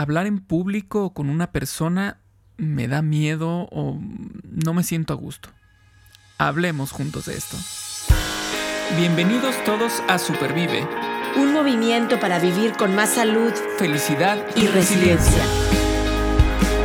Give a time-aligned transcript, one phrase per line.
[0.00, 2.20] hablar en público con una persona
[2.56, 3.98] me da miedo o
[4.44, 5.50] no me siento a gusto.
[6.38, 7.56] Hablemos juntos de esto.
[8.96, 10.86] Bienvenidos todos a Supervive.
[11.36, 15.44] Un movimiento para vivir con más salud, felicidad y, resiliencia.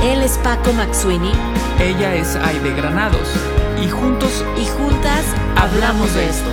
[0.03, 1.31] Él es Paco Maxuini.
[1.79, 3.33] Ella es Aide Granados.
[3.81, 5.25] Y juntos y juntas
[5.55, 6.49] hablamos de esto.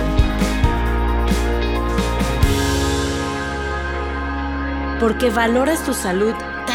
[4.99, 6.33] Porque valoras tu salud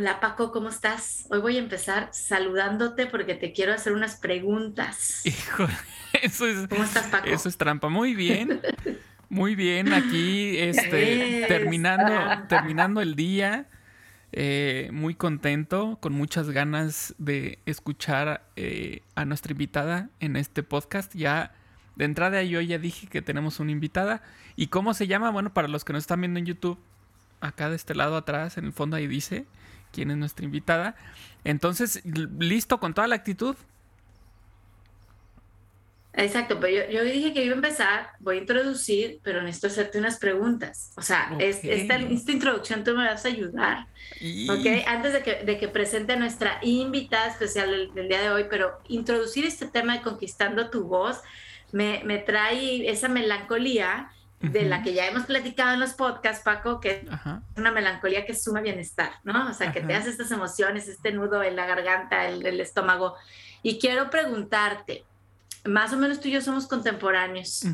[0.00, 1.26] Hola Paco, ¿cómo estás?
[1.28, 5.20] Hoy voy a empezar saludándote porque te quiero hacer unas preguntas.
[5.26, 5.66] Hijo,
[6.22, 6.66] eso es.
[6.68, 7.26] ¿Cómo estás, Paco?
[7.26, 7.90] Eso es trampa.
[7.90, 8.62] Muy bien.
[9.28, 9.92] Muy bien.
[9.92, 12.14] Aquí, este, terminando,
[12.48, 13.68] terminando el día.
[14.32, 21.14] Eh, muy contento, con muchas ganas de escuchar eh, a nuestra invitada en este podcast.
[21.14, 21.52] Ya
[21.96, 24.22] de entrada yo ya dije que tenemos una invitada.
[24.56, 25.28] ¿Y cómo se llama?
[25.28, 26.78] Bueno, para los que nos están viendo en YouTube,
[27.42, 29.44] acá de este lado atrás, en el fondo ahí dice
[29.92, 30.96] quién es nuestra invitada.
[31.44, 33.56] Entonces, listo con toda la actitud.
[36.12, 40.18] Exacto, pero yo, dije que iba a empezar, voy a introducir, pero necesito hacerte unas
[40.18, 40.92] preguntas.
[40.96, 43.86] O sea, esta, introducción tú me vas a ayudar.
[44.48, 44.84] ¿Ok?
[44.86, 48.80] Antes de que, de que, presente a nuestra invitada especial del, día de hoy, pero
[48.88, 51.20] introducir este tema de conquistando tu voz
[51.70, 54.10] me, me trae esa melancolía
[54.40, 57.02] de la que ya hemos platicado en los podcasts, Paco, que es
[57.56, 59.50] una melancolía que suma bienestar, ¿no?
[59.50, 63.16] O sea, que te hace estas emociones, este nudo en la garganta, el, el estómago.
[63.62, 65.04] Y quiero preguntarte,
[65.64, 67.64] más o menos tú y yo somos contemporáneos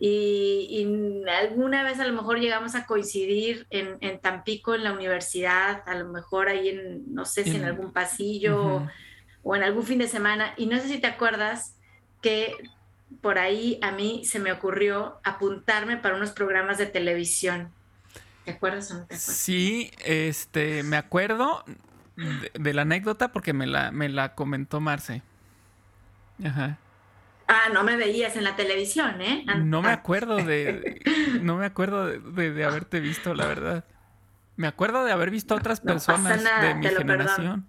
[0.00, 0.86] y,
[1.28, 5.94] alguna vez a lo mejor llegamos a coincidir en, en, Tampico, en la universidad, a
[5.94, 8.86] lo mejor ahí en, no sé si en algún pasillo
[9.42, 10.54] o en algún fin de semana.
[10.56, 11.76] Y no sé si te acuerdas
[12.22, 12.56] que
[13.20, 17.72] por ahí a mí se me ocurrió apuntarme para unos programas de televisión.
[18.44, 19.24] ¿Te acuerdas o no te acuerdas?
[19.24, 21.64] Sí, este, me acuerdo
[22.54, 25.22] de, la anécdota porque me la, me la comentó Marce.
[26.44, 26.78] Ajá.
[27.46, 29.44] Ah, no me veías en la televisión, ¿eh?
[29.64, 31.00] No me acuerdo de,
[31.42, 33.84] no me acuerdo de, haberte visto, la verdad.
[34.56, 37.66] Me acuerdo de haber visto a otras personas de mi generación,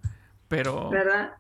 [0.48, 0.90] pero.
[0.92, 1.34] ¿Verdad?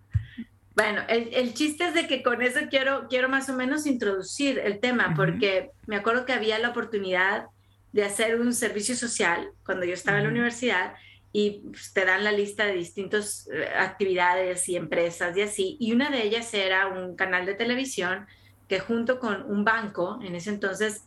[0.76, 4.80] Bueno, el, chiste es de que con eso quiero, quiero más o menos introducir el
[4.80, 7.46] tema, porque me acuerdo que había la oportunidad
[7.94, 10.96] de hacer un servicio social cuando yo estaba en la universidad
[11.32, 15.94] y pues, te dan la lista de distintas eh, actividades y empresas y así, y
[15.94, 18.28] una de ellas era un canal de televisión
[18.68, 21.04] que junto con un banco, en ese entonces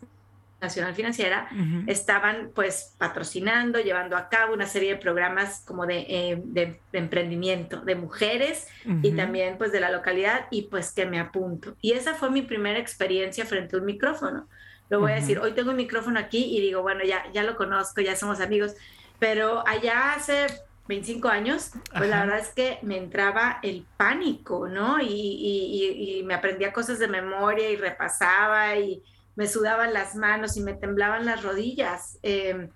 [0.61, 1.49] Nacional Financiera,
[1.87, 7.95] estaban pues patrocinando, llevando a cabo una serie de programas como de, eh, emprendimiento de
[7.95, 8.67] mujeres
[9.03, 11.77] y también pues de la localidad y pues que me apunto.
[11.81, 14.49] Y esa fue mi primera experiencia frente a un micrófono.
[14.91, 17.57] Lo voy a decir, hoy tengo un micrófono aquí y digo, bueno, ya, ya lo
[17.57, 18.75] conozco, ya somos amigos,
[19.19, 20.47] pero allá hace
[20.89, 25.01] 25 años, pues la verdad es que me entraba el pánico, ¿no?
[25.01, 29.03] Y, y, y me aprendía cosas de memoria y repasaba y
[29.39, 32.19] me sudaban las manos y me temblaban las rodillas.
[32.23, 32.71] Em,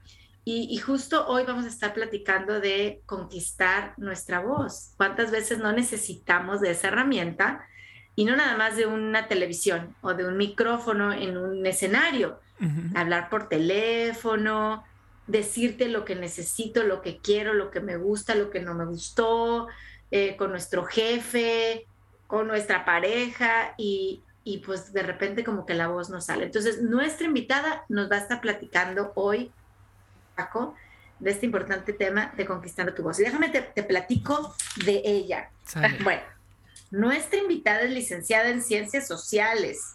[0.44, 4.92] y, justo hoy vamos a estar platicando de conquistar nuestra voz.
[4.96, 7.66] ¿Cuántas veces no necesitamos de esa herramienta?
[8.14, 12.38] Y no nada más de una televisión o de un micrófono en un escenario.
[12.94, 14.84] Hablar por teléfono,
[15.26, 18.84] decirte lo que necesito, lo que quiero, lo que me gusta, lo que no me
[18.84, 19.66] gustó,
[20.12, 21.88] eh, con nuestro jefe,
[22.28, 26.46] con nuestra pareja y, y pues de repente como que la voz no sale.
[26.46, 29.52] Entonces, nuestra invitada nos va a estar platicando hoy,
[30.36, 30.74] Paco,
[31.18, 33.20] de este importante tema de conquistando tu voz.
[33.20, 34.54] Y déjame te, platico
[34.84, 35.50] de ella.
[36.02, 36.22] Bueno,
[36.90, 39.94] nuestra invitada es licenciada en ciencias sociales,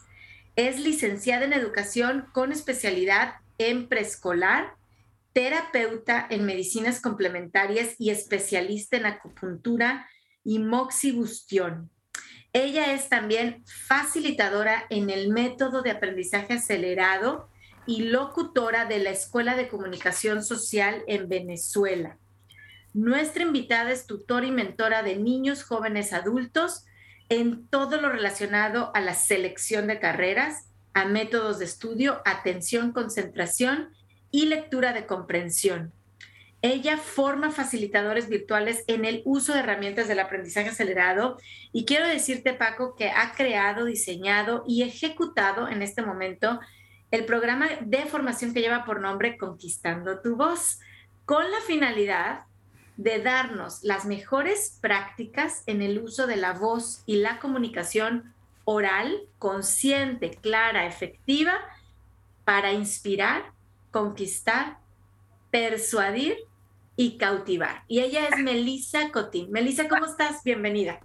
[0.55, 4.75] es licenciada en educación con especialidad en preescolar,
[5.33, 10.07] terapeuta en medicinas complementarias y especialista en acupuntura
[10.43, 11.91] y moxibustión.
[12.59, 17.49] Ella es también facilitadora en el método de aprendizaje acelerado
[17.85, 22.17] y locutora de la Escuela de Comunicación Social en Venezuela.
[22.95, 26.85] Nuestra invitada es tutora y mentora de niños, jóvenes, adultos
[27.29, 30.65] en todo lo relacionado a la selección de carreras,
[30.95, 33.89] a métodos de estudio, atención, concentración
[34.31, 35.93] y lectura de comprensión.
[36.69, 41.37] Ella forma facilitadores virtuales en el uso de herramientas del aprendizaje acelerado.
[41.71, 46.59] Y quiero decirte, Paco, que ha creado, diseñado y ejecutado en este momento
[47.09, 50.81] el programa de formación que lleva por nombre Conquistando tu voz,
[51.23, 52.41] con la finalidad
[52.97, 58.33] de darnos las mejores prácticas en el uso de la voz y la comunicación
[58.65, 61.53] oral, consciente, clara, efectiva,
[62.43, 63.53] para inspirar,
[63.89, 64.79] conquistar,
[65.49, 66.35] persuadir
[66.97, 67.83] y cautivar.
[67.87, 69.51] Y ella es Melissa Cotín.
[69.51, 70.43] Melissa, ¿cómo estás?
[70.43, 70.99] Bienvenida.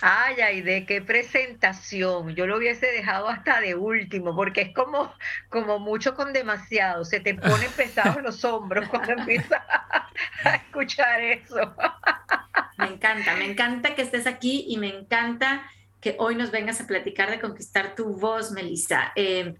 [0.00, 2.34] Ay, ay, de qué presentación.
[2.34, 5.12] Yo lo hubiese dejado hasta de último, porque es como,
[5.50, 7.04] como mucho con demasiado.
[7.04, 9.60] Se te ponen pesados los hombros cuando empiezas
[10.42, 11.74] a escuchar eso.
[12.78, 15.70] Me encanta, me encanta que estés aquí y me encanta
[16.00, 19.12] que hoy nos vengas a platicar de conquistar tu voz, Melissa.
[19.16, 19.54] Eh,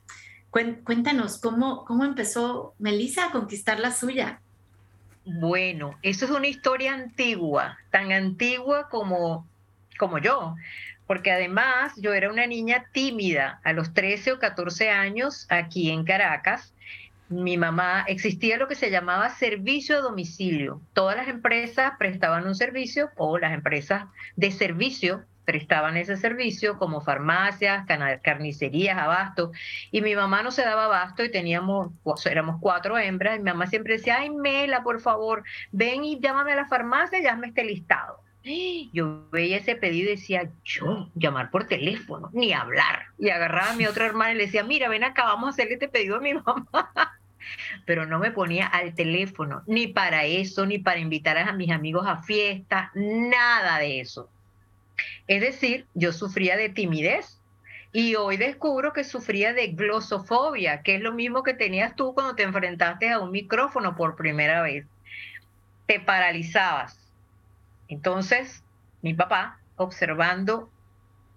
[0.50, 4.40] cuéntanos, ¿cómo, ¿cómo empezó Melissa a conquistar la suya?
[5.30, 9.46] Bueno, eso es una historia antigua, tan antigua como
[9.98, 10.54] como yo,
[11.06, 16.04] porque además yo era una niña tímida a los 13 o 14 años aquí en
[16.04, 16.72] Caracas.
[17.28, 20.80] Mi mamá existía lo que se llamaba servicio a domicilio.
[20.94, 24.04] Todas las empresas prestaban un servicio o las empresas
[24.36, 27.86] de servicio prestaban ese servicio como farmacias,
[28.22, 29.50] carnicerías, abasto.
[29.90, 31.90] Y mi mamá no se daba abasto y teníamos,
[32.26, 33.36] éramos cuatro hembras.
[33.36, 37.18] Y mi mamá siempre decía, ay, Mela, por favor, ven y llámame a la farmacia
[37.18, 38.20] y hazme este listado.
[38.92, 43.06] Yo veía ese pedido y decía, yo, llamar por teléfono, ni hablar.
[43.18, 45.74] Y agarraba a mi otra hermana y le decía, mira, ven acá, vamos a hacerle
[45.74, 46.68] este pedido a mi mamá.
[47.86, 52.06] Pero no me ponía al teléfono, ni para eso, ni para invitar a mis amigos
[52.06, 54.28] a fiestas, nada de eso.
[55.28, 57.40] Es decir, yo sufría de timidez
[57.92, 62.34] y hoy descubro que sufría de glosofobia, que es lo mismo que tenías tú cuando
[62.34, 64.86] te enfrentaste a un micrófono por primera vez.
[65.86, 67.08] Te paralizabas
[67.88, 68.62] entonces,
[69.02, 70.70] mi papá, observando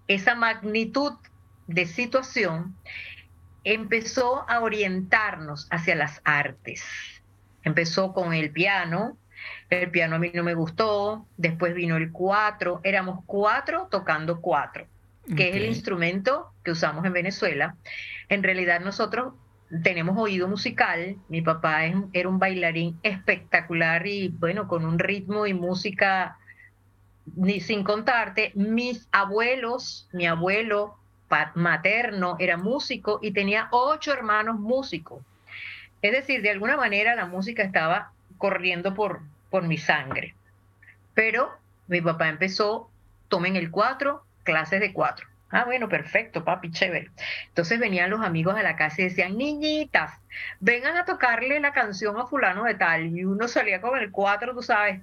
[0.06, 1.14] esa magnitud
[1.66, 2.76] de situación,
[3.64, 6.84] empezó a orientarnos hacia las artes.
[7.64, 9.16] Empezó con el piano,
[9.80, 14.86] el piano a mí no me gustó, después vino el cuatro, éramos cuatro tocando cuatro,
[15.36, 17.76] que es el instrumento que usamos en Venezuela.
[18.28, 19.34] En realidad nosotros
[19.82, 25.54] tenemos oído musical, mi papá era un bailarín espectacular y bueno, con un ritmo y
[25.54, 26.36] música
[27.36, 30.96] ni sin contarte, mis abuelos, mi abuelo
[31.54, 35.22] materno era músico y tenía ocho hermanos músicos.
[36.02, 39.22] Es decir, de alguna manera la música estaba corriendo por,
[39.52, 40.34] por mi sangre.
[41.14, 41.52] Pero
[41.86, 42.90] mi papá empezó,
[43.28, 45.28] tomen el cuatro, clases de cuatro.
[45.54, 47.10] Ah, bueno, perfecto, papi, chévere.
[47.48, 50.18] Entonces venían los amigos a la casa y decían, niñitas,
[50.60, 53.14] vengan a tocarle la canción a fulano de tal.
[53.14, 55.02] Y uno salía con el cuatro, tú sabes,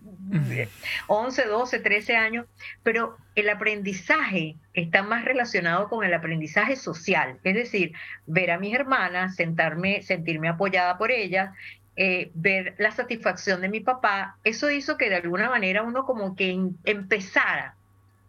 [1.05, 2.47] 11, 12, 13 años.
[2.81, 7.37] Pero el aprendizaje está más relacionado con el aprendizaje social.
[7.43, 7.93] Es decir,
[8.25, 11.55] ver a mis hermanas, sentarme, sentirme apoyada por ellas,
[12.01, 14.37] eh, ver la satisfacción de mi papá.
[14.45, 17.75] Eso hizo que de alguna manera uno como que empezara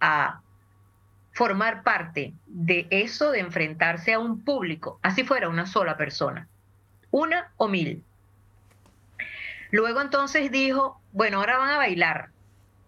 [0.01, 0.41] a
[1.31, 6.49] formar parte de eso de enfrentarse a un público, así fuera una sola persona,
[7.13, 8.03] una o mil.
[9.71, 12.31] Luego entonces dijo, bueno, ahora van a bailar,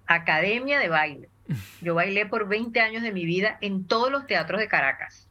[0.08, 1.29] academia de baile.
[1.81, 5.29] Yo bailé por 20 años de mi vida en todos los teatros de Caracas,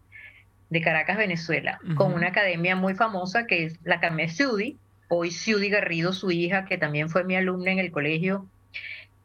[0.69, 4.79] de Caracas, Venezuela, con una academia muy famosa que es la Academia Ciudi,
[5.13, 8.47] hoy Ciudi Garrido, su hija, que también fue mi alumna en el colegio.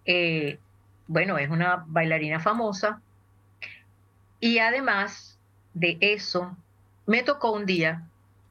[0.05, 0.59] Eh,
[1.07, 3.00] bueno, es una bailarina famosa,
[4.40, 5.38] y además
[5.75, 6.57] de eso,
[7.07, 8.02] me tocó un día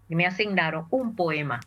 [0.09, 1.59] me asignaron un poema.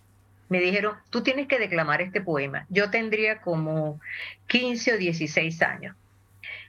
[0.48, 2.66] Me dijeron, tú tienes que declamar este poema.
[2.68, 4.00] Yo tendría como
[4.46, 5.96] 15 o 16 años.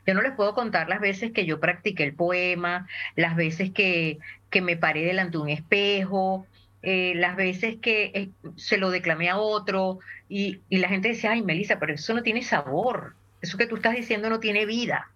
[0.06, 4.18] Yo no les puedo contar las veces que yo practiqué el poema, las veces que,
[4.50, 6.46] que me paré delante de un espejo,
[6.81, 11.31] eh, las veces que eh, se lo declamé a otro y, y la gente decía,
[11.31, 15.12] ay, Melissa, pero eso no tiene sabor, eso que tú estás diciendo no tiene vida.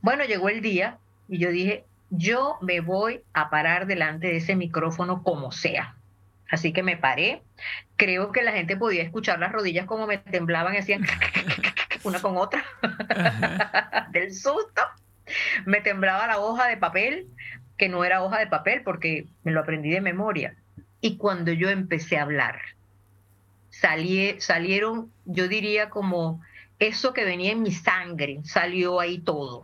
[0.00, 4.56] Bueno, llegó el día y yo dije, yo me voy a parar delante de ese
[4.56, 5.96] micrófono como sea.
[6.50, 7.42] Así que me paré.
[7.96, 11.06] Creo que la gente podía escuchar las rodillas como me temblaban y hacían
[12.04, 12.64] una con otra
[14.10, 14.82] del susto.
[15.64, 17.28] Me temblaba la hoja de papel,
[17.80, 20.54] que no era hoja de papel porque me lo aprendí de memoria.
[21.00, 22.60] Y cuando yo empecé a hablar,
[23.70, 26.42] salí, salieron, yo diría como
[26.78, 29.62] eso que venía en mi sangre, salió ahí todo.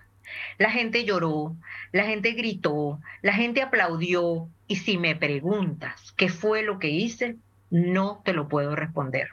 [0.57, 1.57] La gente lloró,
[1.93, 7.37] la gente gritó, la gente aplaudió y si me preguntas qué fue lo que hice,
[7.69, 9.29] no te lo puedo responder.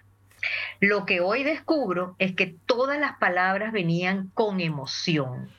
[0.81, 5.49] Lo que hoy descubro es que todas las palabras venían con emoción.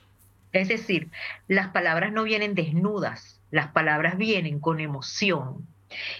[0.55, 1.11] Es decir,
[1.47, 5.67] las palabras no vienen desnudas, las palabras vienen con emoción.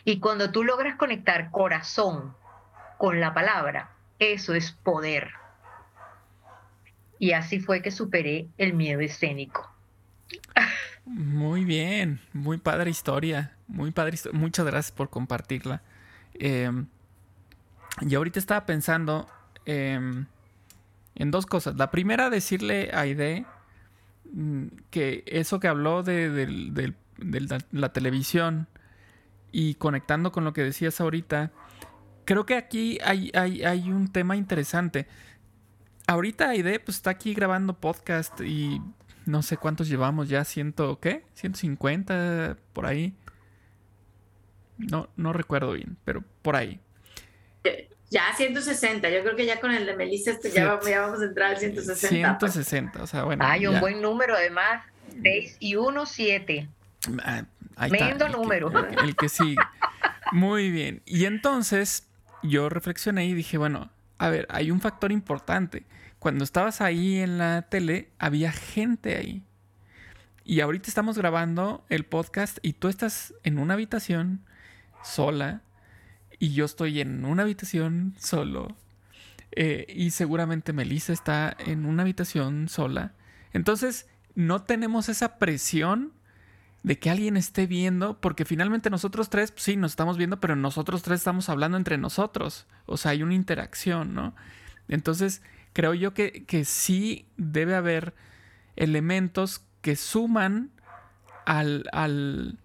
[0.03, 2.35] Y cuando tú logras conectar corazón
[2.97, 5.29] con la palabra, eso es poder.
[7.17, 9.71] Y así fue que superé el miedo escénico.
[11.05, 15.81] Muy bien, muy padre historia, muy padre Muchas gracias por compartirla.
[16.33, 16.71] Eh,
[18.01, 19.29] y ahorita estaba pensando
[19.65, 20.25] em,
[21.15, 21.77] en dos cosas.
[21.77, 23.45] La primera, decirle a Aide
[24.89, 26.93] que eso que habló de,
[27.71, 28.67] la, televisión
[29.51, 31.51] y conectando con lo que decías ahorita,
[32.25, 35.07] creo que aquí hay, hay, un tema interesante.
[36.07, 38.81] Ahorita Aide pues, está aquí grabando podcast y
[39.25, 41.25] no sé cuántos llevamos ya, ciento, ¿qué?
[41.33, 43.15] 150 por ahí.
[44.77, 46.81] No, no recuerdo bien, pero por ahí.
[48.09, 51.51] Ya 160, yo creo que ya con el de Melissa este ya, vamos, a entrar
[51.51, 52.07] al 160.
[52.07, 53.43] 160, o sea, bueno.
[53.45, 54.83] Hay un buen número además,
[55.21, 56.69] 6 y 1, 7.
[57.23, 57.43] Ah,
[57.87, 58.71] Tremendo número.
[59.03, 59.57] el que sigue.
[60.31, 61.01] Muy bien.
[61.05, 62.07] Y entonces
[62.43, 65.83] yo reflexioné y dije, bueno, a ver, hay un factor importante.
[66.19, 69.43] Cuando estabas ahí en la tele, había gente ahí.
[70.43, 74.45] Y ahorita estamos grabando el podcast y tú estás en una habitación
[75.03, 75.61] sola
[76.39, 78.75] y yo estoy en una habitación solo.
[79.51, 83.13] Eh, y seguramente Melissa está en una habitación sola.
[83.53, 86.11] Entonces, no tenemos esa presión
[86.83, 90.55] de que alguien esté viendo, porque finalmente nosotros tres, pues sí, nos estamos viendo, pero
[90.55, 92.67] nosotros tres estamos hablando entre nosotros.
[92.85, 94.35] O sea, hay una interacción, ¿no?
[94.87, 95.41] Entonces,
[95.73, 98.13] creo yo que, que sí debe haber
[98.75, 100.71] elementos que suman
[101.45, 102.59] al, al,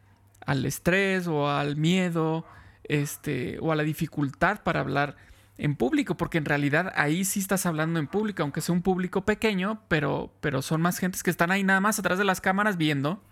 [0.44, 2.44] al estrés o al miedo
[2.90, 5.14] este, o a la dificultad para hablar
[5.58, 9.24] en público, porque en realidad ahí sí estás hablando en público, aunque sea un público
[9.24, 12.76] pequeño, pero, pero son más gentes que están ahí nada más atrás de las cámaras
[12.76, 13.22] viendo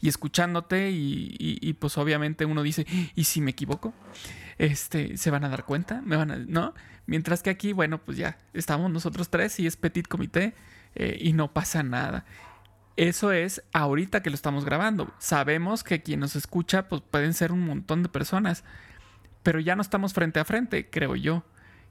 [0.00, 3.92] y escuchándote y, pues obviamente uno dice, ¿y si me equivoco?
[4.56, 6.00] Este, ¿se van a dar cuenta?
[6.04, 6.74] ¿Me van a, no?
[7.06, 10.54] Mientras que aquí, bueno, pues ya estamos nosotros tres y es petit comité
[10.94, 12.24] eh, y no pasa nada.
[12.94, 15.12] Eso es ahorita que lo estamos grabando.
[15.18, 18.62] Sabemos que quien nos escucha, pues pueden ser un montón de personas
[19.48, 21.42] pero ya no estamos frente a frente, creo yo.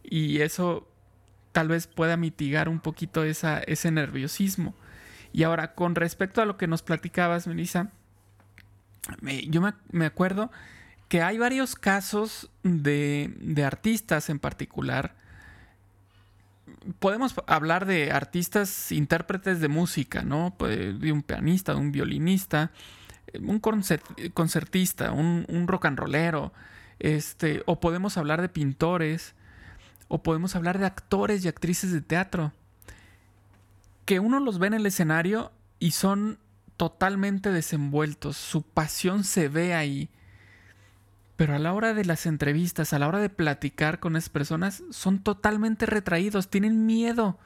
[0.03, 0.87] Y eso
[1.53, 4.75] tal vez pueda mitigar un poquito esa, ese nerviosismo.
[5.33, 7.89] Y ahora, con respecto a lo que nos platicabas, Melissa,
[9.49, 10.51] yo me, acuerdo
[11.09, 15.15] que hay varios casos de, de artistas en particular.
[16.99, 20.53] Podemos hablar de artistas intérpretes de música, ¿no?
[20.59, 22.69] Pues, de un pianista, de un violinista,
[23.33, 26.53] un concertista, un, un rock and rollero,
[26.99, 29.35] este, o podemos hablar de pintores,
[30.07, 32.53] o podemos hablar de actores y actrices de teatro,
[34.05, 36.39] que uno los ve en el escenario y son
[36.77, 40.09] totalmente desenvueltos, su pasión se ve ahí.
[41.35, 44.83] Pero a la hora de las entrevistas, a la hora de platicar con esas personas,
[44.91, 47.37] son totalmente retraídos, tienen miedo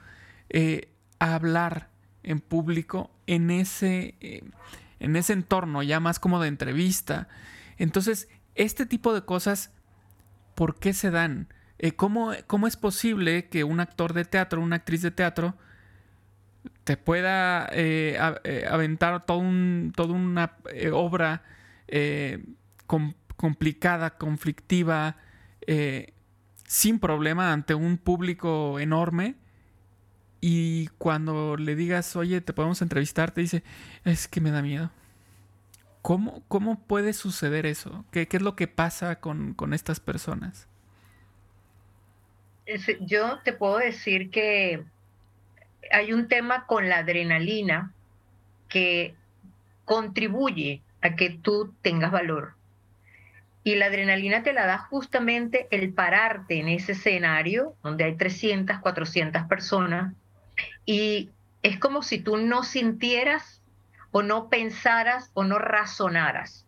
[0.50, 0.90] eh,
[1.20, 1.90] a hablar
[2.24, 4.44] en público en ese, eh,
[5.00, 7.28] en ese entorno ya más como de entrevista.
[7.78, 9.72] Entonces, este tipo de cosas,
[10.56, 11.48] ¿por qué se dan?
[11.80, 15.56] Eh, ¿cómo, es posible que un actor de teatro, una actriz de teatro,
[16.84, 20.58] te pueda eh, eh, aventar todo un, toda una
[20.94, 21.44] obra
[23.36, 25.18] complicada, conflictiva,
[26.68, 29.36] sin problema ante un público enorme?
[30.40, 33.64] Y cuando le digas, oye, te podemos entrevistar, te dice,
[34.04, 34.92] es que me da miedo.
[36.02, 38.06] ¿Cómo, ¿Cómo puede suceder eso?
[38.12, 40.68] ¿Qué, es lo que pasa con, estas personas?
[43.02, 44.84] Yo te puedo decir que
[45.92, 47.94] hay un tema con la adrenalina
[48.68, 49.16] que
[49.86, 52.56] contribuye a que tú tengas valor.
[53.64, 58.80] Y la adrenalina te la da justamente el pararte en ese escenario donde hay 300,
[58.80, 60.14] 400 personas
[60.86, 61.30] y
[61.62, 63.61] es como si tú no sintieras
[64.12, 66.66] o no pensaras o no razonaras.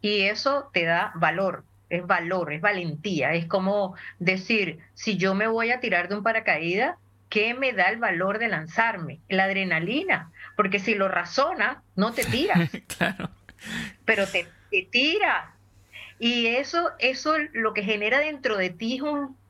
[0.00, 3.34] Y eso te da valor, es valor, es valentía.
[3.34, 6.96] Es como decir, si yo me voy a tirar de un paracaídas,
[7.28, 9.20] ¿qué me da el valor de lanzarme?
[9.28, 12.70] La adrenalina, porque si lo razonas, no te tiras.
[12.96, 13.30] claro.
[14.04, 15.52] Pero te, te tira.
[16.18, 19.02] Y eso, eso lo que genera dentro de ti es,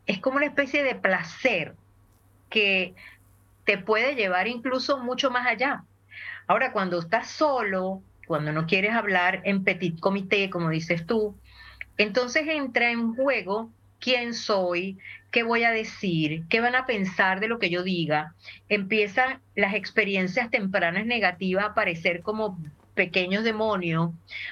[0.07, 1.75] es como una especie de placer
[2.51, 2.95] que
[3.65, 5.85] te puede llevar incluso mucho más allá.
[6.49, 11.37] Ahora, cuando estás solo, cuando no quieres hablar en petit comité, como dices tú,
[11.99, 14.99] entonces entra en juego quién soy,
[15.31, 18.35] qué voy a decir, qué van a pensar de lo que yo diga,
[18.69, 22.59] empiezan las experiencias tempranas negativas a aparecer como
[22.95, 24.11] pequeños demonios,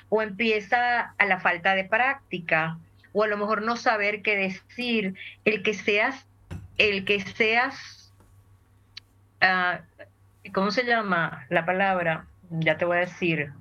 [0.08, 2.78] o empieza a la falta de práctica,
[3.12, 6.26] o a lo mejor no saber qué decir, el que seas,
[6.76, 8.12] el que seas,
[9.40, 9.82] uh,
[10.52, 12.26] ¿cómo se llama la palabra?
[12.50, 13.52] Ya te voy a decir,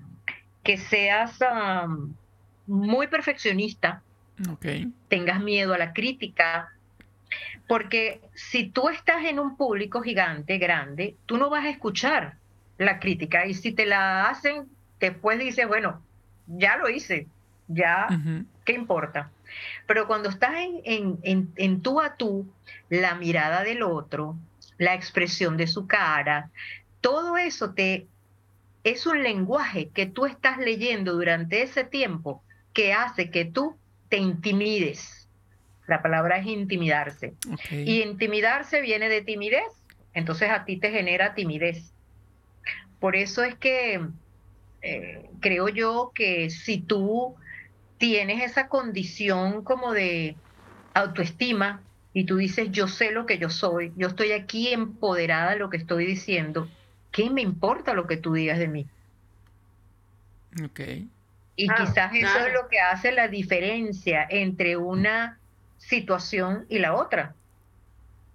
[0.63, 1.39] que seas
[2.67, 4.01] muy perfeccionista,
[5.07, 6.71] tengas miedo a la crítica,
[7.67, 12.37] porque si tú estás en un público gigante, grande, tú no vas a escuchar
[12.77, 13.45] la crítica.
[13.45, 14.67] Y si te la hacen,
[14.99, 16.01] después dices, bueno,
[16.47, 17.27] ya lo hice,
[17.67, 18.07] ya,
[18.65, 19.31] ¿qué importa?
[19.87, 22.47] Pero cuando estás en, en, en tú a tú,
[22.89, 24.35] la mirada del otro,
[24.77, 26.51] la expresión de su cara,
[27.01, 28.07] todo eso te
[28.83, 33.75] es un lenguaje que tú estás leyendo durante ese tiempo que hace que tú
[34.09, 35.27] te intimides.
[35.87, 37.33] La palabra es intimidarse.
[37.71, 39.67] Y intimidarse viene de timidez,
[40.13, 41.93] entonces a ti te genera timidez.
[42.99, 44.01] Por eso es que
[44.83, 47.35] eh, creo yo que si tú
[47.97, 50.35] tienes esa condición como de
[50.93, 51.81] autoestima
[52.15, 55.69] y tú dices, yo sé lo que yo soy, yo estoy aquí empoderada de lo
[55.69, 56.69] que estoy diciendo,
[57.11, 58.87] ¿qué me importa lo que tú digas de mí?
[60.63, 60.79] Ok.
[61.57, 65.39] Y ah, quizás eso es lo que hace la diferencia entre una
[65.77, 67.35] situación y la otra.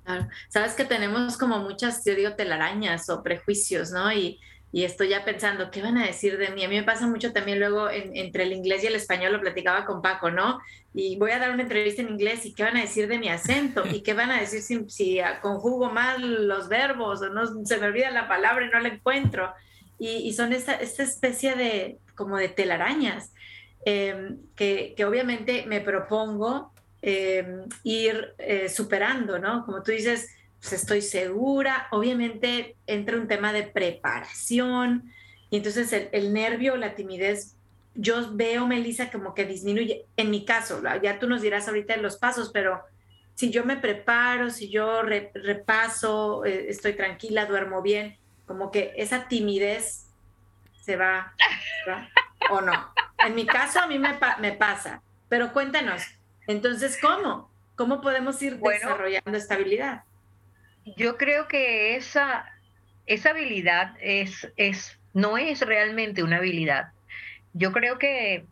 [0.04, 0.28] Claro.
[0.50, 4.12] Sabes que tenemos como muchas, yo digo, telarañas o prejuicios, ¿no?
[4.12, 4.38] Y,
[4.72, 6.64] y estoy ya pensando, ¿qué van a decir de mí?
[6.64, 9.84] A mí me pasa mucho también luego entre el inglés y el español, lo platicaba
[9.84, 10.60] con Paco, ¿no?
[10.94, 13.28] Y voy a dar una entrevista en inglés y ¿qué van a decir de mi
[13.28, 13.82] acento?
[13.84, 17.86] ¿Y qué van a decir si, si conjugo mal los verbos o no se me
[17.86, 19.52] olvida la palabra y no la encuentro?
[19.98, 23.32] Y, son esta, esta especie de, como de telarañas,
[23.84, 26.72] em, que, obviamente me propongo
[27.02, 29.66] em, ir eh, superando, ¿no?
[29.66, 35.10] Como tú dices, pues estoy segura, obviamente entra un tema de preparación
[35.48, 37.56] y entonces el, nervio, la timidez,
[37.94, 42.18] yo veo, Melissa, como que disminuye, en mi caso, ya tú nos dirás ahorita los
[42.18, 42.80] pasos, pero
[43.34, 49.28] si yo me preparo, si yo repaso, eh, estoy tranquila, duermo bien, como que esa
[49.28, 50.06] timidez
[50.82, 51.34] se va,
[52.50, 52.92] o no.
[53.18, 56.02] En mi caso a mí me, me pasa, pero cuéntanos,
[56.46, 57.50] entonces, ¿cómo?
[57.76, 60.04] ¿Cómo podemos ir desarrollando esta habilidad?
[60.96, 62.46] Yo creo que esa,
[63.06, 66.92] esa habilidad es, es, no es realmente una habilidad.
[67.52, 68.46] Yo creo que,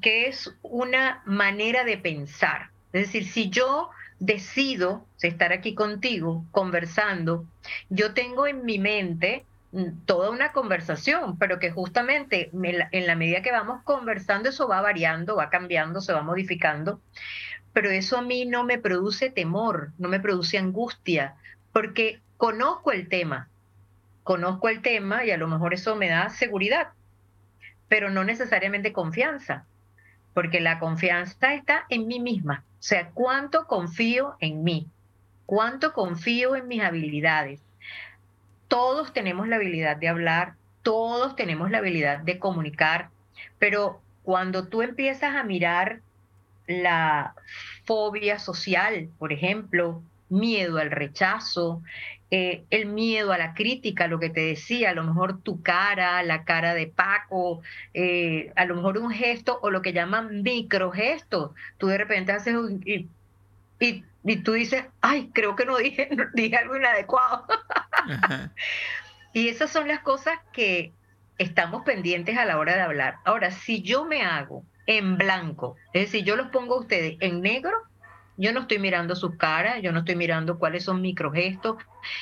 [0.00, 2.70] que es una manera de pensar.
[2.92, 7.46] Es decir, si yo decido estar aquí contigo conversando,
[7.90, 9.44] yo tengo en mi mente
[10.06, 15.36] toda una conversación, pero que justamente en la medida que vamos conversando eso va variando,
[15.36, 17.00] va cambiando, se va modificando,
[17.72, 21.36] pero eso a mí no me produce temor, no me produce angustia,
[21.76, 23.50] porque conozco el tema,
[24.22, 26.88] conozco el tema y a lo mejor eso me da seguridad,
[27.86, 29.66] pero no necesariamente confianza,
[30.32, 34.86] porque la confianza está en mí misma, o sea, cuánto confío en mí,
[35.44, 37.60] cuánto confío en mis habilidades
[38.68, 43.10] todos tenemos la habilidad de hablar, todos tenemos la habilidad de comunicar,
[43.58, 46.00] pero cuando tú empiezas a mirar
[46.66, 47.34] la
[47.84, 51.82] fobia social, por ejemplo, miedo al rechazo,
[52.30, 56.22] eh, el miedo a la crítica, lo que te decía, a lo mejor tu cara,
[56.24, 57.62] la cara de Paco,
[57.94, 61.52] eh, a lo mejor un gesto o lo que llaman microgestos.
[61.78, 63.08] Tú de repente haces un, y,
[63.78, 67.46] y tú dices, ay, creo que no dije, dije algo inadecuado.
[69.32, 70.92] y esas son las cosas que
[71.38, 73.16] estamos pendientes a la hora de hablar.
[73.24, 77.40] Ahora, si yo me hago en blanco, es decir, yo los pongo a ustedes en
[77.40, 77.76] negro,
[78.36, 81.76] yo no estoy mirando sus caras, yo no estoy mirando cuáles son microgestos,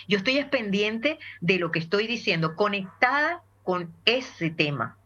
[0.09, 4.97] yo estoy pendiente de lo que estoy diciendo, conectada con ese tema.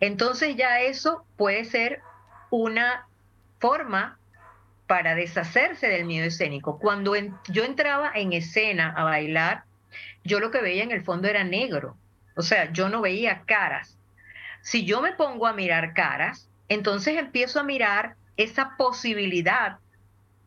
[0.00, 2.00] Entonces ya eso puede ser
[2.50, 3.06] una
[3.58, 4.18] forma
[4.86, 6.78] para deshacerse del miedo escénico.
[6.78, 7.14] Cuando
[7.48, 9.64] yo entraba en escena a bailar,
[10.24, 11.96] yo lo que veía en el fondo era negro,
[12.36, 13.98] o sea, yo no veía caras.
[14.62, 19.78] Si yo me pongo a mirar caras, entonces empiezo a mirar esa posibilidad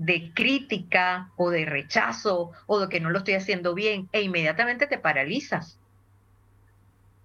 [0.02, 4.88] de crítica o de rechazo o de que no lo estoy haciendo bien e inmediatamente
[4.88, 5.80] te paralizas.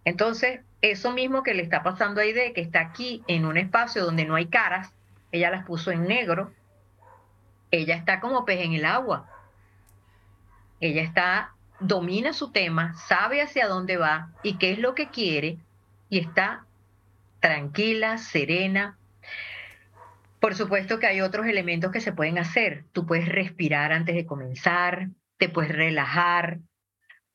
[0.05, 4.05] Entonces, eso mismo que le está pasando a Aide, que está aquí en un espacio
[4.05, 4.93] donde no hay caras,
[5.33, 6.53] ella las puso en negro,
[7.71, 9.27] ella está como pez en el agua.
[10.79, 15.57] Ella está, domina su tema, sabe hacia dónde va y qué es lo que quiere
[16.11, 16.67] y está
[17.41, 18.96] tranquila, serena.
[20.47, 22.85] Por supuesto que hay otros elementos que se pueden hacer.
[22.93, 26.61] Tú puedes respirar antes de comenzar, te puedes relajar,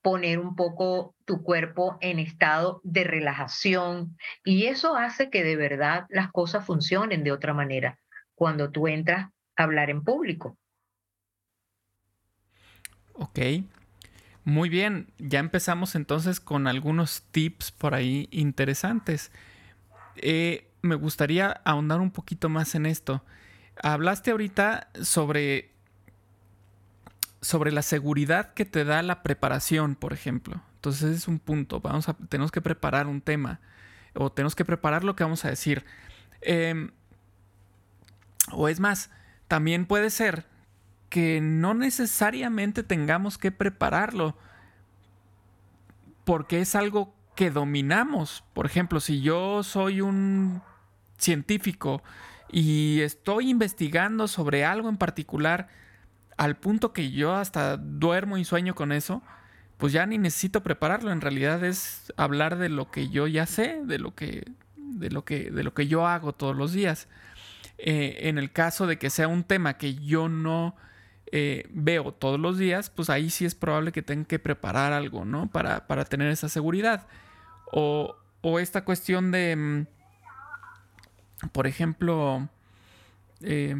[0.02, 6.06] poner un poco tu cuerpo en estado de relajación y eso hace que de verdad
[6.08, 8.00] las cosas funcionen de otra manera
[8.34, 10.58] cuando tú entras a hablar en público.
[13.12, 13.39] Ok,
[14.45, 19.34] muy bien, ya empezamos entonces con algunos tips por ahí interesantes.
[20.15, 23.24] Eh, me gustaría ahondar un poquito más en esto.
[23.82, 25.72] Hablaste ahorita sobre
[27.41, 30.62] sobre la seguridad que te da la preparación, por ejemplo.
[30.76, 31.82] Entonces es un punto.
[31.82, 33.60] Vamos a, tenemos que preparar un tema
[34.13, 35.84] o tenemos que preparar lo que vamos a decir.
[36.41, 36.91] Em,
[38.52, 39.10] o es más,
[39.48, 40.46] también puede ser
[41.10, 44.38] que no necesariamente tengamos que prepararlo
[46.24, 48.44] porque es algo que dominamos.
[48.54, 50.62] Por ejemplo, si yo soy un
[51.22, 52.02] científico
[52.52, 55.70] y estoy investigando sobre algo en particular,
[56.38, 59.22] al punto que yo hasta duermo y sueño con eso,
[59.78, 61.12] pues ya ni necesito prepararlo.
[61.12, 65.24] En realidad es hablar de lo que yo ya sé, de lo que, de lo
[65.24, 67.08] que, de lo que yo hago todos los días.
[67.78, 70.76] Eh, en el caso de que sea un tema que yo no
[71.32, 75.24] eh, veo todos los días, pues ahí sí es probable que tenga que preparar algo,
[75.24, 75.50] ¿no?
[75.50, 77.08] Para, para tener esa seguridad.
[77.72, 79.86] O, o esta cuestión de, mm,
[81.51, 82.49] por ejemplo,
[83.41, 83.75] eh,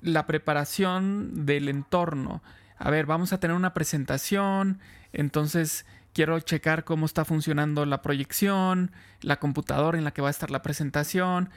[0.00, 2.42] la preparación del entorno.
[2.76, 4.78] A ver, vamos a tener una presentación,
[5.12, 10.30] entonces quiero checar cómo está funcionando la proyección, la computadora en la que va a
[10.30, 11.50] estar la presentación.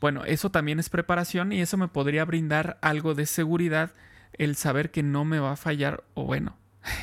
[0.00, 3.92] Bueno, eso también es preparación y eso me podría brindar algo de seguridad
[4.34, 6.56] el saber que no me va a fallar o bueno,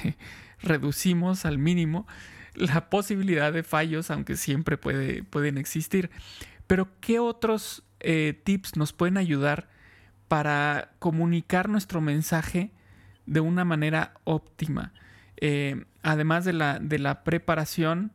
[0.61, 2.07] reducimos al mínimo
[2.55, 6.09] la posibilidad de fallos, aunque siempre puede, pueden existir.
[6.67, 9.67] Pero, ¿qué otros eh, tips nos pueden ayudar
[10.28, 12.71] para comunicar nuestro mensaje
[13.25, 14.93] de una manera óptima.
[15.38, 18.12] Eh, además de la, de la preparación,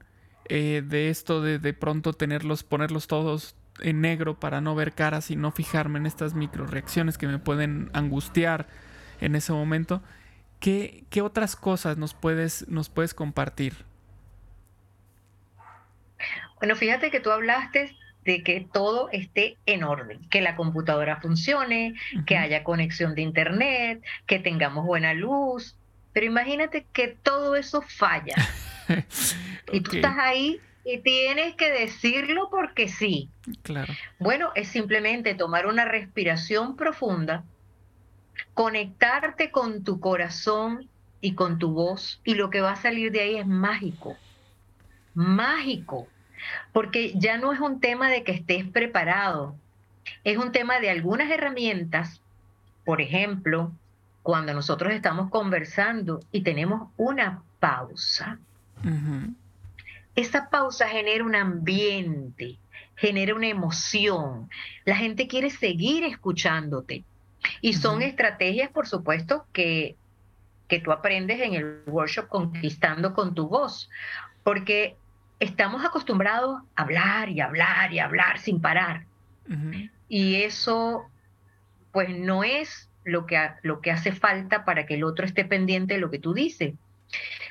[0.47, 5.31] eh, de esto de de pronto tenerlos, ponerlos todos en negro para no ver caras
[5.31, 8.67] y no fijarme en estas micro reacciones que me pueden angustiar
[9.21, 10.03] en ese momento.
[10.59, 13.85] ¿Qué, qué otras cosas nos puedes, nos puedes compartir?
[16.59, 21.95] Bueno, fíjate que tú hablaste de que todo esté en orden, que la computadora funcione,
[22.27, 25.77] que haya conexión de internet, que tengamos buena luz.
[26.13, 28.35] Pero imagínate que todo eso falla.
[29.73, 33.29] Y tú estás ahí y tienes que decirlo porque sí.
[33.63, 33.93] Claro.
[34.19, 37.45] Bueno, es simplemente tomar una respiración profunda,
[38.53, 40.89] conectarte con tu corazón
[41.21, 44.17] y con tu voz y lo que va a salir de ahí es mágico.
[45.15, 46.09] Mágico
[46.73, 49.55] porque ya no es un tema de que estés preparado,
[50.25, 52.21] es un tema de algunas herramientas,
[52.85, 53.73] por ejemplo,
[54.23, 58.39] cuando nosotros estamos conversando y tenemos una pausa.
[60.15, 62.59] Esa pausa genera un ambiente,
[62.97, 64.51] genera una emoción.
[64.85, 67.05] La gente quiere seguir escuchándote.
[67.63, 69.97] Y son estrategias, por supuesto, que,
[70.69, 73.89] que tú aprendes en el workshop conquistando con tu voz.
[74.43, 74.97] Porque
[75.41, 79.07] estamos acostumbrados a hablar y hablar y hablar sin parar.
[80.09, 81.07] Y eso,
[81.91, 85.95] pues, no es lo que, lo que hace falta para que el otro esté pendiente
[85.95, 86.75] de lo que tú dices.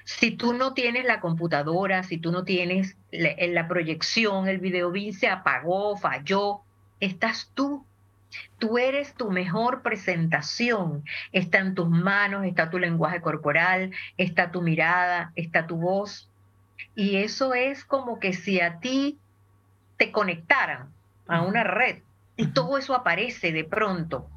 [0.06, 4.94] Si tú no tienes la computadora, si tú no tienes la, la proyección, el video
[5.12, 6.62] se apagó, falló,
[7.00, 7.86] estás tú.
[8.60, 11.04] Tú eres tu mejor presentación.
[11.32, 16.29] Está en tus manos, está tu lenguaje corporal, está tu mirada, está tu voz.
[16.96, 19.18] Y eso es como que si a ti
[19.98, 20.90] te conectaran
[21.28, 22.00] a una red
[22.36, 24.30] y todo eso aparece de pronto.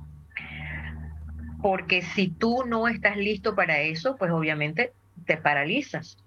[1.61, 4.93] Porque si tú no estás listo para eso, pues obviamente
[5.25, 6.19] te paralizas.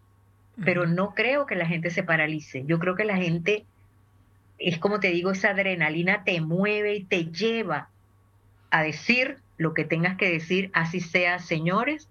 [0.63, 2.63] Pero no creo que la gente se paralice.
[2.65, 3.65] Yo creo que la gente,
[4.58, 7.89] es como te digo, esa adrenalina te mueve y te lleva
[8.71, 12.10] a decir lo que tengas que decir, así sea, señores,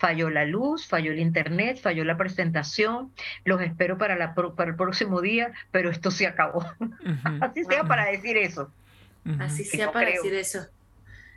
[0.00, 3.12] falló la luz, falló el internet, falló la presentación,
[3.44, 6.64] los espero para, la, para el próximo día, pero esto se acabó.
[7.42, 8.72] Así sea para decir eso.
[9.38, 10.66] Así sea para decir eso.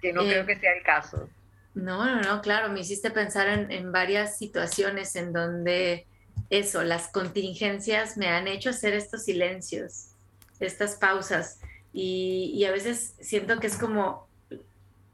[0.01, 1.29] Que no creo eh, que sea el caso.
[1.75, 6.07] No, no, no, claro, me hiciste pensar en, varias situaciones en donde
[6.49, 10.11] eso, las contingencias me han hecho hacer estos silencios,
[10.61, 11.59] estas pausas,
[11.91, 14.27] y, a veces siento que es como,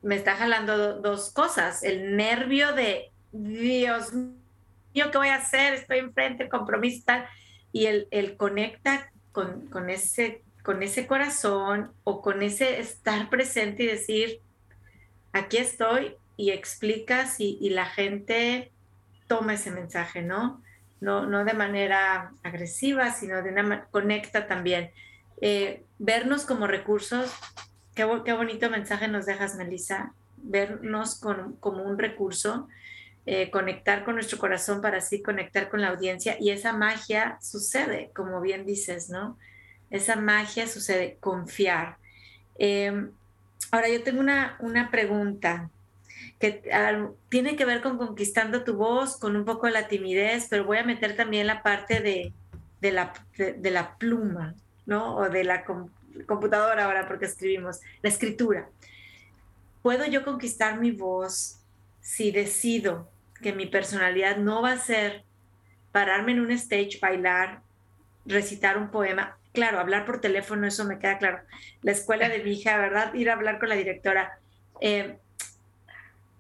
[0.04, 5.74] me está jalando dos cosas, el nervio de Dios mío, ¿qué voy a hacer?
[5.74, 7.28] Estoy enfrente, el tal.
[7.72, 14.42] Y él, conecta con, ese con ese corazón o con ese estar presente y decir,
[15.32, 18.72] aquí estoy y explicas y, la gente
[19.28, 20.62] toma ese mensaje, ¿no?
[21.00, 24.92] No, no de manera agresiva, sino de una conecta también.
[25.42, 27.34] Eh, vernos como recursos,
[27.96, 31.20] qué, qué, bonito mensaje nos dejas, Melissa, vernos
[31.60, 32.68] como un recurso,
[33.32, 38.10] eh, conectar con nuestro corazón para así conectar con la audiencia y esa magia sucede,
[38.16, 39.38] como bien dices, ¿no?
[39.92, 41.98] Esa magia sucede, confiar.
[42.58, 43.12] Em,
[43.70, 45.70] ahora yo tengo una, una pregunta
[46.40, 46.64] que
[47.30, 50.80] tiene que ver con conquistando tu voz, con un poco de la timidez, pero voy
[50.80, 52.34] a meter también la parte de,
[52.82, 54.56] de, la, de, la, pluma,
[54.88, 55.18] ¿no?
[55.18, 55.64] O de la
[56.26, 58.70] computadora ahora, porque escribimos, la escritura.
[59.84, 61.60] ¿Puedo yo conquistar mi voz
[62.02, 63.08] si decido
[63.42, 65.24] que mi personalidad no va a ser
[65.92, 67.62] pararme en un stage, bailar,
[68.26, 69.38] recitar un poema?
[69.54, 71.40] Claro, hablar por teléfono, eso me queda claro.
[71.82, 73.14] La escuela de mi hija, ¿verdad?
[73.14, 74.40] Ir a hablar con la directora.
[74.82, 75.18] Eh,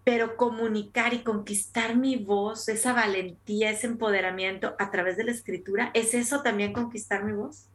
[0.04, 5.92] pero comunicar y conquistar mi voz, esa valentía, ese empoderamiento a través de la escritura,
[5.94, 7.68] ¿es eso también conquistar mi voz?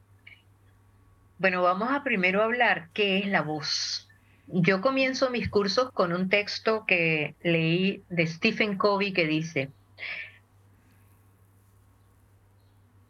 [1.39, 4.09] Bueno, vamos a primero hablar qué es la voz.
[4.47, 9.71] Yo comienzo mis cursos con un texto que leí de Stephen Covey que dice,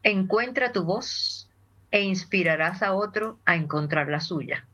[0.02, 1.48] encuentra tu voz
[1.90, 4.64] e inspirarás a otro a encontrar la suya.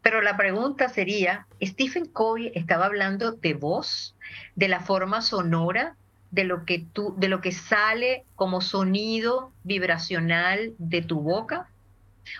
[0.00, 4.14] Pero la pregunta sería, Stephen Covey estaba hablando de voz,
[4.54, 5.96] de la forma sonora,
[6.30, 11.68] de lo que tú, de lo que sale como sonido vibracional de tu boca,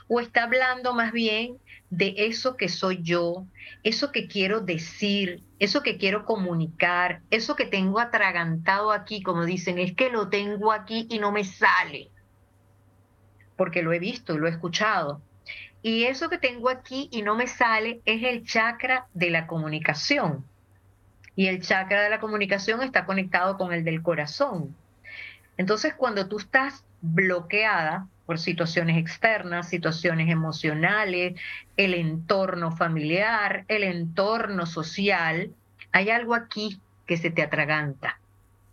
[0.08, 1.58] o está hablando más bien
[1.96, 3.46] de eso que soy yo,
[3.84, 9.78] eso que quiero decir, eso que quiero comunicar, eso que tengo atragantado aquí, como dicen,
[9.78, 12.10] es que lo tengo aquí y no me sale,
[13.56, 15.22] porque lo he visto y lo he escuchado.
[15.82, 20.44] Y eso que tengo aquí y no me sale es el chakra de la comunicación.
[21.36, 24.74] Y el chakra de la comunicación está conectado con el del corazón.
[25.56, 31.38] Entonces, cuando tú estás bloqueada por situaciones externas, situaciones emocionales,
[31.76, 35.50] el entorno familiar, el entorno social,
[35.92, 38.18] hay algo aquí que se te atraganta.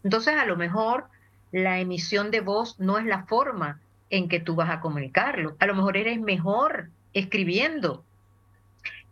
[0.03, 1.07] Entonces, a lo mejor
[1.51, 5.55] la emisión de voz no es la forma en que tú vas a comunicarlo.
[5.59, 8.03] A lo mejor eres mejor escribiendo.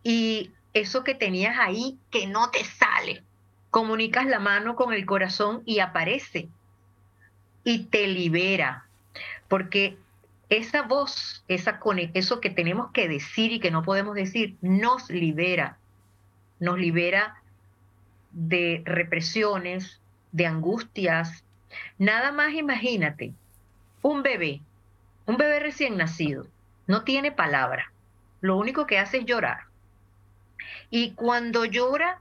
[0.04, 3.23] Y eso que tenías ahí que no te sale,
[3.69, 6.47] comunicas la mano con el corazón y aparece
[7.63, 8.86] y te libera.
[9.47, 9.97] Porque
[10.49, 15.77] esa voz, eso que tenemos que decir y que no podemos decir, nos libera.
[16.59, 17.41] Nos libera
[18.31, 19.99] de represiones,
[20.31, 21.43] de angustias.
[21.97, 23.33] Nada más imagínate,
[24.01, 24.62] un bebé,
[25.25, 26.47] un bebé recién nacido,
[26.88, 27.91] no tiene palabra.
[28.41, 29.65] Lo único que hace es llorar.
[30.89, 32.19] Y cuando llora,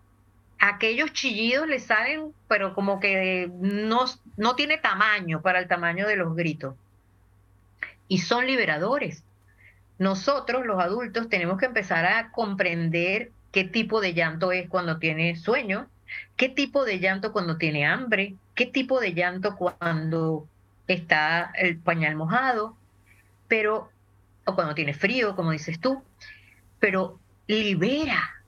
[0.59, 4.05] aquellos chillidos le salen, pero como que no,
[4.37, 6.75] no tiene tamaño para el tamaño de los gritos.
[8.09, 9.23] Y son liberadores.
[9.99, 15.37] Nosotros, los adultos, tenemos que empezar a comprender qué tipo de llanto es cuando tiene
[15.37, 15.89] sueño,
[16.37, 20.47] qué tipo de llanto cuando tiene hambre, qué tipo de llanto cuando
[20.87, 22.77] está el pañal mojado.
[23.49, 23.91] Pero
[24.45, 26.03] o cuando tiene frío, como dices tú,
[26.81, 28.43] pero libera,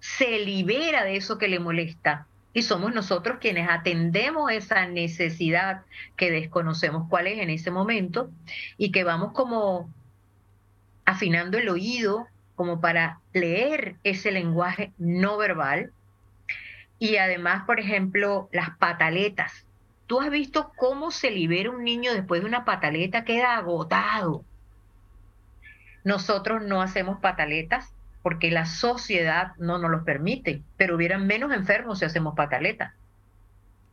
[0.00, 2.26] se libera de eso que le molesta.
[2.54, 5.82] Y somos nosotros quienes atendemos esa necesidad
[6.16, 8.30] que desconocemos cuál es en ese momento
[8.78, 9.92] y que vamos como
[11.04, 15.92] afinando el oído como para leer ese lenguaje no verbal.
[16.98, 19.66] Y además, por ejemplo, las pataletas.
[20.06, 24.44] Tú has visto cómo se libera un niño después de una pataleta, queda agotado
[26.04, 27.93] nosotros no hacemos pataletas
[28.24, 32.94] porque la sociedad no nos lo permite, pero hubieran menos enfermos si hacemos pataletas.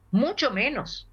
[0.09, 1.09] Mucho menos.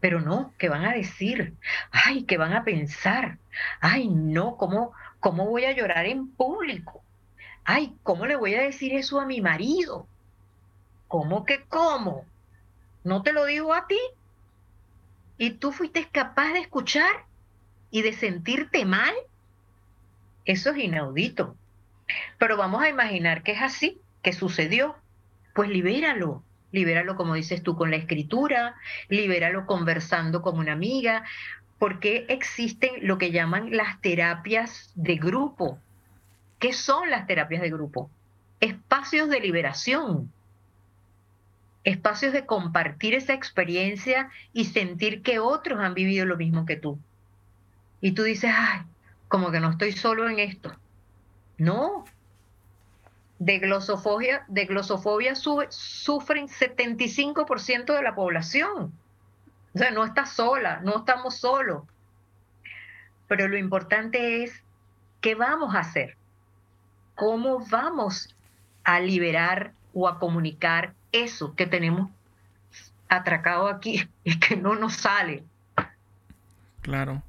[0.00, 1.54] Pero no, ¿qué van a decir?
[1.92, 3.38] Ay, ¿qué van a pensar?
[3.80, 7.04] Ay, no, ¿cómo, cómo voy a llorar en público?
[7.62, 10.08] Ay, ¿cómo le voy a decir eso a mi marido?
[11.06, 12.24] ¿Cómo que cómo?
[13.04, 14.00] ¿No te lo digo a ti?
[15.38, 17.24] ¿Y tú fuiste capaz de escuchar
[17.92, 19.14] y de sentirte mal?
[20.44, 21.56] Eso es inaudito.
[22.38, 24.96] Pero vamos a imaginar que es así, que sucedió.
[25.54, 28.74] Pues libéralo, libéralo como dices tú con la escritura,
[29.08, 31.24] libéralo conversando con una amiga,
[31.78, 35.78] porque existen lo que llaman las terapias de grupo.
[36.58, 38.10] ¿Qué son las terapias de grupo?
[38.60, 40.32] Espacios de liberación,
[41.84, 46.98] espacios de compartir esa experiencia y sentir que otros han vivido lo mismo que tú.
[48.00, 48.82] Y tú dices, ay,
[49.28, 50.72] como que no estoy solo en esto.
[51.62, 52.04] No.
[53.38, 58.92] De glosofobia, de glosofobia sufren 75% de la población.
[59.72, 61.84] O sea, no estás sola, no estamos solos.
[63.28, 64.60] Pero lo importante es,
[65.20, 66.16] ¿qué vamos a hacer?
[67.14, 68.34] ¿Cómo vamos
[68.82, 72.10] a liberar o a comunicar eso que tenemos
[73.08, 75.44] atracado aquí y que no nos sale?
[76.80, 77.22] Claro.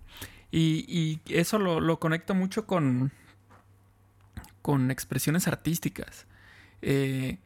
[0.50, 3.12] Y, eso lo, lo, conecto mucho con,
[4.64, 6.26] con expresiones artísticas.
[6.82, 7.38] Eh,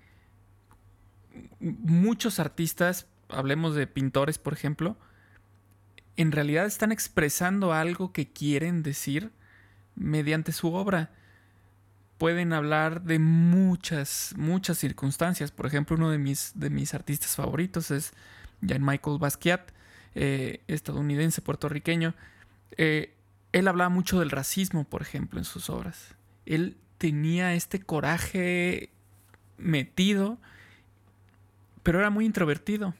[1.60, 4.95] muchos artistas, hablemos de pintores, por ejemplo,
[6.15, 9.32] en realidad están expresando algo que quieren decir
[9.95, 11.12] mediante su obra.
[12.19, 15.51] Pueden hablar de muchas, muchas circunstancias.
[15.51, 18.13] Por ejemplo, uno de mis, de mis artistas favoritos es
[18.62, 19.71] Jean-Michael Basquiat,
[20.15, 22.13] eh, estadounidense, puertorriqueño.
[22.77, 23.15] Eh,
[23.53, 26.15] él hablaba mucho del racismo, por ejemplo, en sus obras.
[26.45, 28.89] Él tenía este coraje
[29.57, 30.38] metido,
[31.83, 32.93] pero era muy introvertido.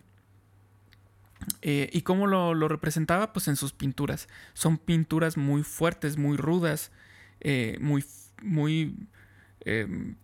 [1.62, 3.34] Eh, ¿Y cómo lo, representaba?
[3.34, 4.28] Pues en sus pinturas.
[4.54, 6.92] Son pinturas muy fuertes, muy rudas,
[7.40, 8.04] eh, muy,
[8.42, 8.96] muy
[9.62, 10.16] em,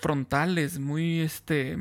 [0.00, 1.78] frontales, muy este.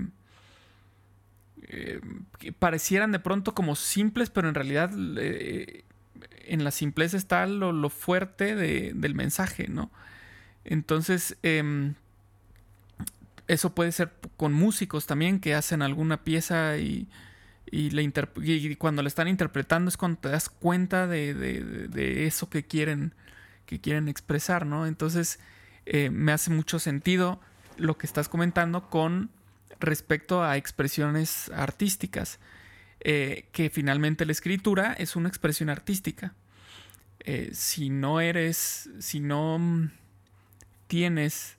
[1.68, 2.26] Em,
[2.60, 5.86] parecieran de pronto como simples, pero en realidad eh,
[6.46, 9.92] en la simpleza está lo, fuerte del mensaje, ¿no?
[10.66, 11.96] Entonces, em,
[13.48, 17.08] eso puede ser con músicos también que hacen alguna pieza y,
[17.72, 23.14] y, cuando la están interpretando es cuando te das cuenta de, eso que quieren,
[23.66, 24.86] que quieren expresar, ¿no?
[24.88, 25.40] Entonces,
[25.86, 27.42] eh, me hace mucho sentido
[27.78, 29.30] lo que estás comentando con
[29.80, 32.40] respecto a expresiones artísticas.
[33.06, 36.34] Eh, que finalmente la escritura es una expresión artística.
[37.20, 39.92] Eh, si no eres, si no mm,
[40.94, 41.58] tienes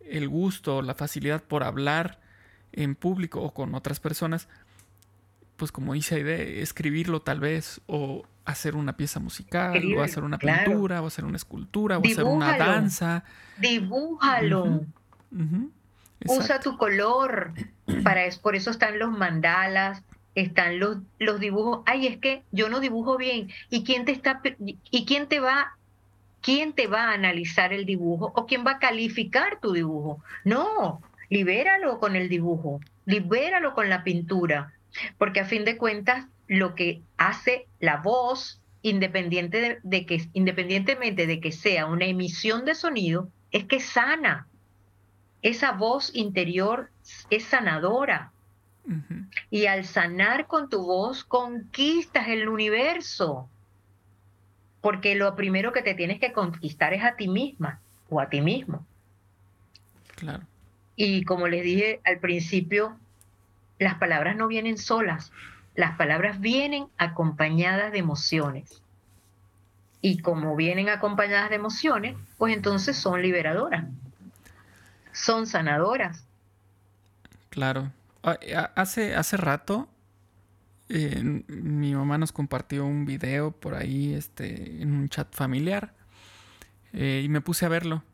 [0.00, 2.18] el gusto, la facilidad por hablar
[2.72, 4.48] en público o con otras personas,
[5.56, 10.38] pues como dice Aide, escribirlo tal vez, o hacer una pieza musical, o hacer una
[10.38, 13.24] pintura, o hacer una escultura, o hacer una danza.
[13.58, 14.86] Dibújalo.
[16.24, 17.52] Usa tu color.
[18.02, 20.02] Para es, por eso están los mandalas,
[20.34, 21.82] están los, los dibujos.
[21.84, 23.50] Ay, es que yo no dibujo bien.
[23.68, 24.40] ¿Y quién te está
[24.90, 25.76] y quién te va
[26.44, 30.22] quién te va a analizar el dibujo o quién va a calificar tu dibujo?
[30.44, 34.74] No, libéralo con el dibujo, libéralo con la pintura,
[35.16, 41.40] porque a fin de cuentas lo que hace la voz independiente de, que independientemente de
[41.40, 44.46] que sea una emisión de sonido es que sana.
[45.40, 46.90] Esa voz interior
[47.30, 48.32] es sanadora.
[49.50, 53.48] Y al sanar con tu voz, conquistas el universo.
[54.84, 58.42] Porque lo primero que te tienes que conquistar es a ti misma o a ti
[58.42, 58.84] mismo.
[60.14, 60.42] Claro.
[60.94, 62.98] Y como les dije al principio,
[63.78, 65.32] las palabras no vienen solas.
[65.74, 68.82] Las palabras vienen acompañadas de emociones.
[70.02, 73.86] Y como vienen acompañadas de emociones, pues entonces son liberadoras.
[75.12, 76.26] Son sanadoras.
[77.48, 77.90] Claro.
[78.22, 78.36] Ah,
[78.74, 79.88] hace, hace rato
[81.48, 85.94] mi mamá nos compartió un video por ahí este, en un chat familiar
[86.92, 88.04] eh, y me puse a verlo.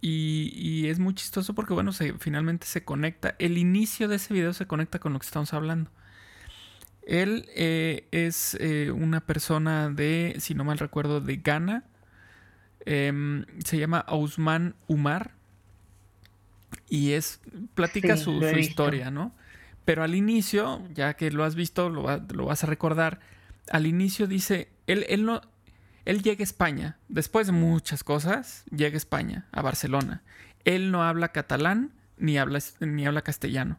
[0.00, 3.36] Y, es muy chistoso porque, bueno, se, finalmente se conecta.
[3.38, 5.90] El inicio de ese video se conecta con lo que estamos hablando.
[7.06, 11.84] Él eh, es eh, una persona de, si no mal recuerdo, de Ghana.
[12.84, 15.32] Em, se llama Ousman Umar
[16.90, 17.40] y es
[17.74, 19.32] platica su, historia, ¿no?
[19.84, 23.20] Pero al inicio, ya que lo has visto, lo, vas a recordar,
[23.70, 25.42] al inicio dice, él, él no,
[26.04, 30.22] él llega a España, después de muchas cosas, llega a España, a Barcelona.
[30.64, 33.78] Él no habla catalán ni habla, ni habla castellano.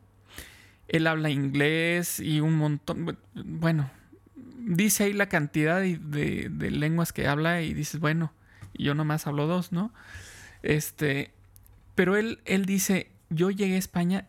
[0.87, 3.89] Él habla inglés y un montón, bueno,
[4.35, 8.31] dice ahí la cantidad de, de lenguas que habla y dices, bueno,
[8.77, 9.91] yo nomás hablo dos, ¿no?
[10.61, 11.31] Este,
[11.95, 14.27] pero él, él dice, yo llegué a España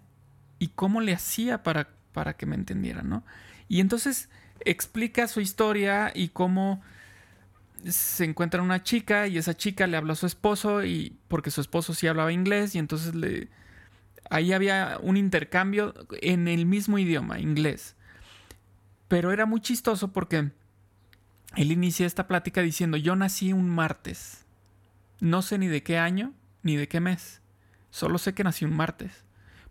[0.58, 3.24] y cómo le hacía para, para que me entendieran, ¿no?
[3.68, 4.28] Y entonces
[4.64, 6.82] explica su historia y cómo
[7.84, 11.60] se encuentra una chica y esa chica le habla a su esposo y porque su
[11.60, 13.48] esposo sí hablaba inglés y entonces le
[14.30, 17.94] ahí había un intercambio en el mismo idioma, inglés.
[19.08, 20.50] Pero era muy chistoso porque
[21.54, 24.44] él inicia esta plática diciendo, "Yo nací un martes.
[25.20, 27.40] No sé ni de qué año ni de qué mes."
[27.90, 29.25] Solo sé que nací un martes.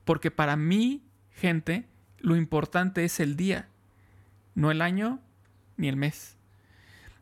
[0.06, 1.86] Porque para mí, gente,
[2.20, 3.68] lo importante es el día,
[4.54, 5.20] no el año
[5.78, 6.36] ni el mes.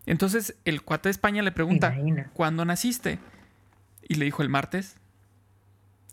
[0.05, 1.95] Entonces el cuate de España le pregunta,
[2.33, 3.19] ¿cuándo naciste?
[4.07, 4.97] Y le dijo el martes.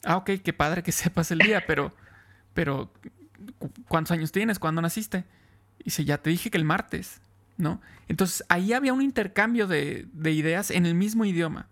[0.05, 1.95] Ah, ok, qué padre que sepas el día, pero,
[2.55, 2.93] pero,
[3.89, 4.59] ¿cuántos años tienes?
[4.59, 5.25] ¿Cuándo naciste?
[5.81, 7.21] Y dice, ya te dije que el martes,
[7.57, 7.81] ¿no?
[8.09, 11.68] Entonces ahí había un intercambio de, ideas en el mismo idioma.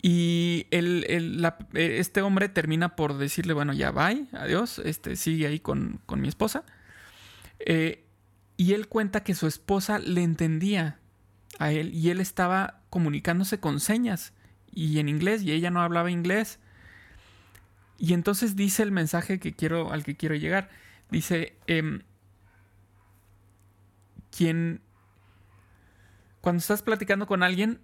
[0.00, 6.20] Y este hombre termina por decirle, bueno, ya bye, adiós, este, sigue ahí con, con
[6.20, 6.64] mi esposa.
[7.58, 8.04] Eh,
[8.56, 11.00] y él cuenta que su esposa le entendía
[11.58, 14.32] a él y él estaba comunicándose con señas
[14.70, 16.60] y en inglés y ella no hablaba inglés.
[17.98, 20.68] Y entonces dice el mensaje que quiero, al que quiero llegar.
[21.10, 22.00] Dice, eh,
[26.40, 27.80] cuando estás platicando con alguien,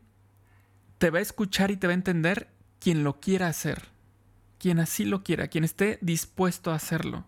[0.99, 3.89] te va a escuchar y te va a entender quien lo quiera hacer,
[4.59, 7.27] quien así lo quiera, quien esté dispuesto a hacerlo.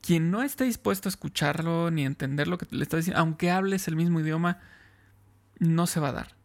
[0.00, 3.50] Quien no esté dispuesto a escucharlo ni a entender lo que le está diciendo, aunque
[3.50, 4.60] hables el mismo idioma,
[5.58, 6.36] no se va a dar,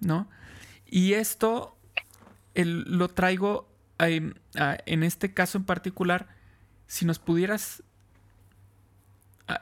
[0.00, 0.28] ¿no?
[0.86, 1.76] Y esto
[2.54, 6.28] lo traigo en este caso en particular,
[6.86, 7.82] si nos pudieras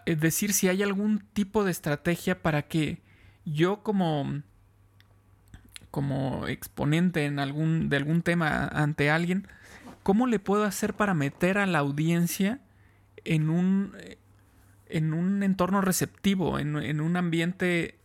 [0.06, 3.02] eh, decir si hay algún tipo de estrategia para que
[3.44, 4.42] yo como
[5.94, 9.46] como exponente en algún de algún tema ante alguien,
[10.02, 12.58] ¿cómo le puedo hacer para meter a la audiencia
[13.24, 13.92] en un,
[14.88, 18.00] en un entorno receptivo, en, un ambiente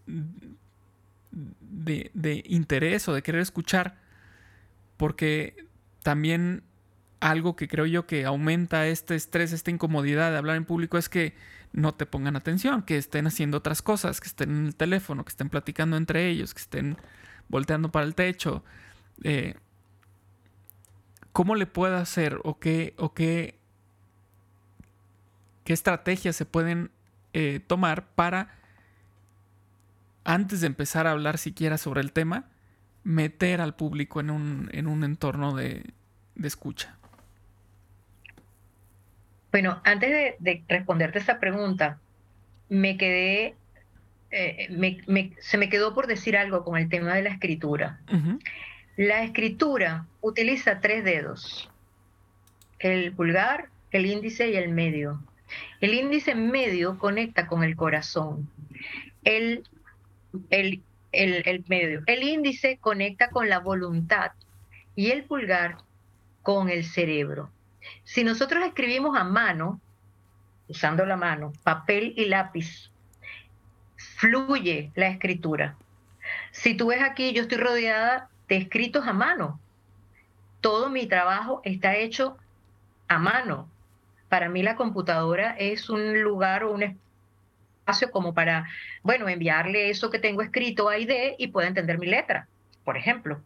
[1.31, 3.97] de, de, interés o de querer escuchar,
[4.95, 5.65] porque
[6.03, 6.61] también
[7.21, 11.09] algo que creo yo que aumenta este estrés, esta incomodidad de hablar en público es
[11.09, 11.33] que
[11.73, 15.29] no te pongan atención, que estén haciendo otras cosas, que estén en el teléfono, que
[15.29, 16.95] estén platicando entre ellos, que estén
[17.49, 18.63] volteando para el techo.
[19.23, 19.55] Eh,
[21.33, 22.95] ¿Cómo le puedo hacer o qué,
[25.63, 26.89] qué estrategias se pueden
[27.33, 28.55] eh, tomar para,
[30.23, 32.49] antes de empezar a hablar siquiera sobre el tema,
[33.03, 35.93] meter al público en un, entorno de,
[36.41, 36.97] escucha.
[39.51, 41.99] Bueno, antes de, responderte esa pregunta,
[42.67, 43.55] me quedé,
[44.32, 44.67] eh,
[45.39, 47.99] se me quedó por decir algo con el tema de la escritura.
[48.97, 51.69] La escritura utiliza tres dedos,
[52.80, 55.21] el pulgar, el índice y el medio.
[55.82, 58.49] El índice medio conecta con el corazón.
[59.23, 59.63] El,
[60.49, 60.84] el,
[61.67, 62.03] medio.
[62.05, 64.32] El índice conecta con la voluntad
[64.95, 65.77] y el pulgar
[66.43, 67.49] con el cerebro.
[68.03, 69.80] Si nosotros escribimos a mano,
[70.67, 72.88] usando la mano, papel y lápiz,
[73.99, 75.75] fluye la escritura.
[76.51, 79.59] Si tú ves aquí, yo estoy rodeada de escritos a mano.
[80.61, 82.37] Todo mi trabajo está hecho
[83.07, 83.69] a mano.
[84.29, 88.67] Para mí la computadora es un lugar o un espacio como para,
[89.03, 92.47] bueno, enviarle eso que tengo escrito a ID y pueda entender mi letra,
[92.83, 93.41] por ejemplo.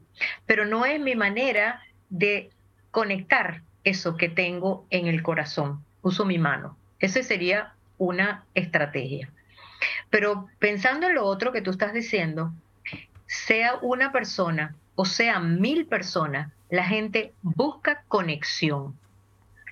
[0.45, 2.49] Pero no es mi manera de
[2.91, 5.83] conectar eso que tengo en el corazón.
[6.01, 6.77] Uso mi mano.
[6.99, 9.29] Esa sería una estrategia.
[10.09, 12.53] Pero pensando en lo otro que tú estás diciendo,
[13.25, 18.97] sea una persona o sea mil personas, la gente busca conexión.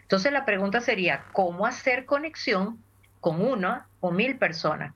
[0.02, 2.80] Entonces la pregunta sería, ¿cómo hacer conexión
[3.20, 4.94] con una o mil personas?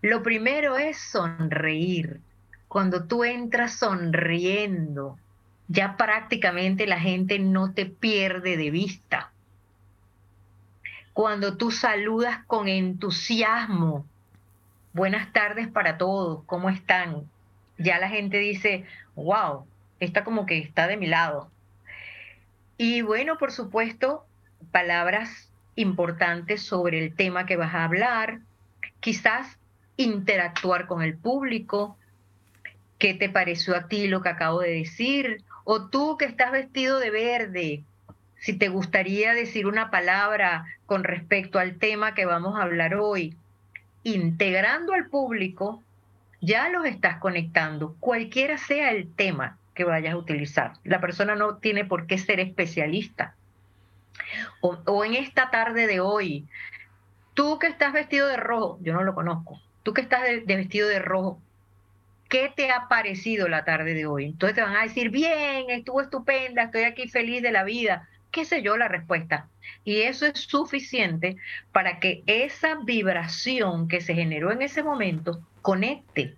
[0.00, 2.20] Lo primero es sonreír.
[2.68, 5.18] Cuando tú entras sonriendo,
[5.68, 9.30] ya prácticamente la gente no te pierde de vista.
[11.14, 14.04] Cuando tú saludas con entusiasmo,
[14.92, 17.30] buenas tardes para todos, ¿cómo están?
[17.78, 18.84] Ya la gente dice,
[19.14, 19.64] wow,
[20.00, 21.52] está como que está de mi lado.
[22.78, 24.26] Y bueno, por supuesto,
[24.72, 28.40] palabras importantes sobre el tema que vas a hablar,
[28.98, 29.56] quizás
[29.96, 31.96] interactuar con el público,
[32.98, 36.98] qué te pareció a ti lo que acabo de decir, o tú que estás vestido
[36.98, 37.84] de verde,
[38.44, 43.34] si te gustaría decir una palabra con respecto al tema que vamos a hablar hoy,
[44.02, 45.82] integrando al público,
[46.42, 50.74] ya los estás conectando, cualquiera sea el tema que vayas a utilizar.
[50.84, 53.34] La persona no tiene por qué ser especialista.
[54.60, 56.46] O, en esta tarde de hoy,
[57.32, 60.86] tú que estás vestido de rojo, yo no lo conozco, tú que estás de, vestido
[60.86, 61.40] de rojo,
[62.28, 64.26] ¿qué te ha parecido la tarde de hoy?
[64.26, 68.06] Entonces te van a decir, bien, estuvo estupenda, estoy aquí feliz de la vida.
[68.34, 69.48] ¿Qué sé yo la respuesta?
[69.84, 71.36] Y eso es suficiente
[71.70, 76.34] para que esa vibración que se generó en ese momento conecte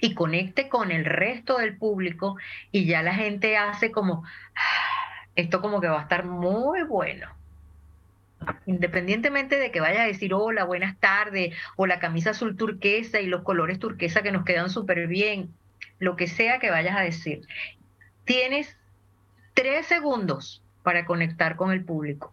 [0.00, 2.38] y conecte con el resto del público
[2.72, 4.24] y ya la gente hace como,
[4.54, 7.28] ah, esto como que va a estar muy bueno.
[8.64, 13.26] independientemente de que vayas a decir hola, buenas tardes, o la camisa azul turquesa y
[13.26, 15.52] los colores turquesa que nos quedan súper bien,
[15.98, 17.46] lo que sea que vayas a decir.
[18.24, 18.74] Tienes
[19.52, 22.32] tres segundos para conectar con el público.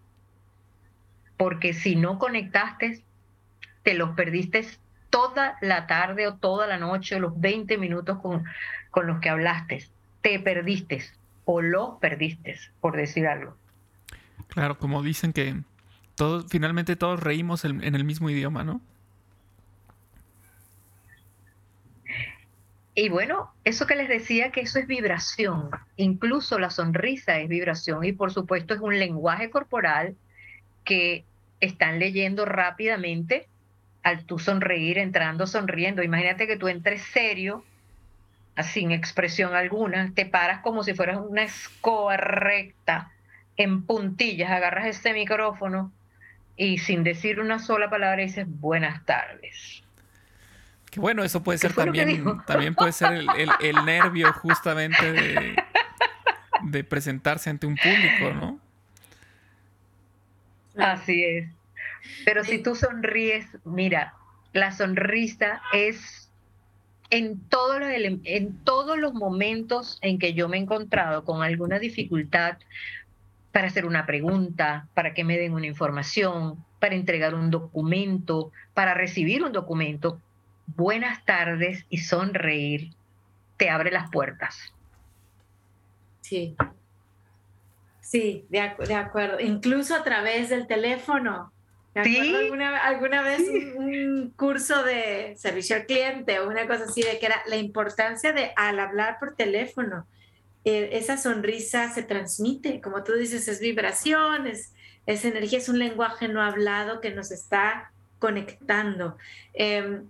[1.38, 3.04] Porque si no conectaste,
[3.82, 4.64] te los perdiste
[5.10, 8.44] toda la tarde o toda la noche o los 20 minutos con,
[8.92, 9.84] con los que hablaste.
[10.22, 11.04] Te perdiste
[11.46, 13.58] o lo perdiste, por decir algo.
[14.50, 15.60] Claro, como dicen que
[16.14, 18.82] todos, finalmente todos reímos en, el mismo idioma, ¿no?
[22.96, 28.04] Y bueno, eso que les decía que eso es vibración, incluso la sonrisa es vibración
[28.04, 30.16] y por supuesto es un lenguaje corporal
[30.84, 31.26] que
[31.60, 33.48] están leyendo rápidamente
[34.04, 36.04] al tú sonreír, entrando sonriendo.
[36.04, 37.64] Imagínate que tú entres serio,
[38.62, 43.12] sin expresión alguna, te paras como si fueras una escoba recta,
[43.58, 45.92] en puntillas, agarras ese micrófono
[46.56, 49.84] y sin decir una sola palabra dices buenas tardes.
[50.94, 53.26] Que bueno, eso puede ser también, también puede ser
[53.62, 55.56] el, nervio justamente de,
[56.66, 58.60] de, presentarse ante un público, ¿no?
[60.78, 61.50] Así es.
[62.26, 64.14] Pero si tú sonríes, mira,
[64.52, 66.30] la sonrisa es
[67.10, 67.90] en todos los,
[68.24, 72.60] en todos los momentos en que yo me he encontrado con alguna dificultad
[73.52, 78.94] para hacer una pregunta, para que me den una información, para entregar un documento, para
[78.94, 80.22] recibir un documento,
[80.68, 82.94] buenas tardes y sonreír
[83.58, 84.74] te abre las puertas.
[86.22, 86.56] Sí.
[88.02, 89.40] Sí, de, acuerdo.
[89.40, 91.52] Incluso a través del teléfono.
[92.04, 92.34] ¿Sí?
[92.82, 93.42] alguna, vez
[93.76, 98.34] un, curso de servicio al cliente o una cosa así de que era la importancia
[98.34, 100.08] de al hablar por teléfono
[100.66, 104.72] eh, esa sonrisa se transmite, como tú dices, es vibración, es,
[105.06, 109.18] energía, es un lenguaje no hablado que nos está conectando.
[109.54, 110.02] Eh,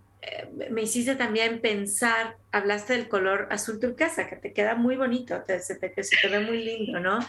[0.69, 5.59] me hiciste también pensar, hablaste del color azul turquesa, que te queda muy bonito, te,
[5.59, 5.93] se, te,
[6.30, 7.19] ve muy lindo, ¿no?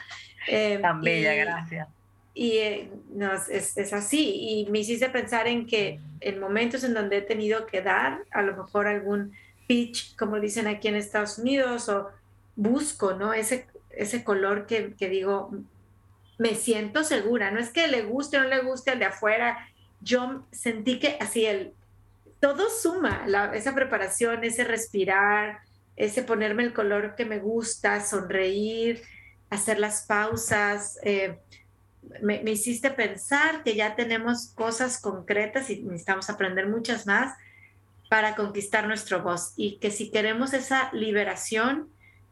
[0.81, 1.89] Tan bella, gracias.
[2.37, 6.93] Y eh, no, es, es, así, y me hiciste pensar en que en momentos en
[6.93, 9.33] donde he tenido que dar a lo mejor algún
[9.69, 12.11] pitch, como dicen aquí en Estados Unidos, o
[12.57, 13.33] busco, ¿no?
[13.33, 15.53] Ese, ese color que, digo,
[16.39, 19.69] me siento segura, no es que le guste o no le guste al de afuera,
[20.01, 21.73] yo sentí que así el,
[22.45, 23.25] todo suma,
[23.55, 25.61] esa preparación, ese respirar,
[25.97, 29.01] ese ponerme el color que me gusta, sonreír,
[29.49, 30.99] hacer las pausas.
[31.05, 31.39] Eh,
[32.21, 37.35] me, me, hiciste pensar que ya tenemos cosas concretas y necesitamos aprender muchas más
[38.11, 41.89] para conquistar nuestro voz y que si queremos esa liberación,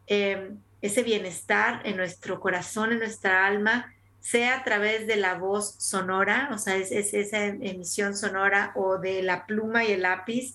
[0.07, 5.75] Em, ese bienestar en nuestro corazón, en nuestra alma, sea a través de la voz
[5.79, 10.55] sonora, o sea, es, esa emisión sonora o de la pluma y el lápiz,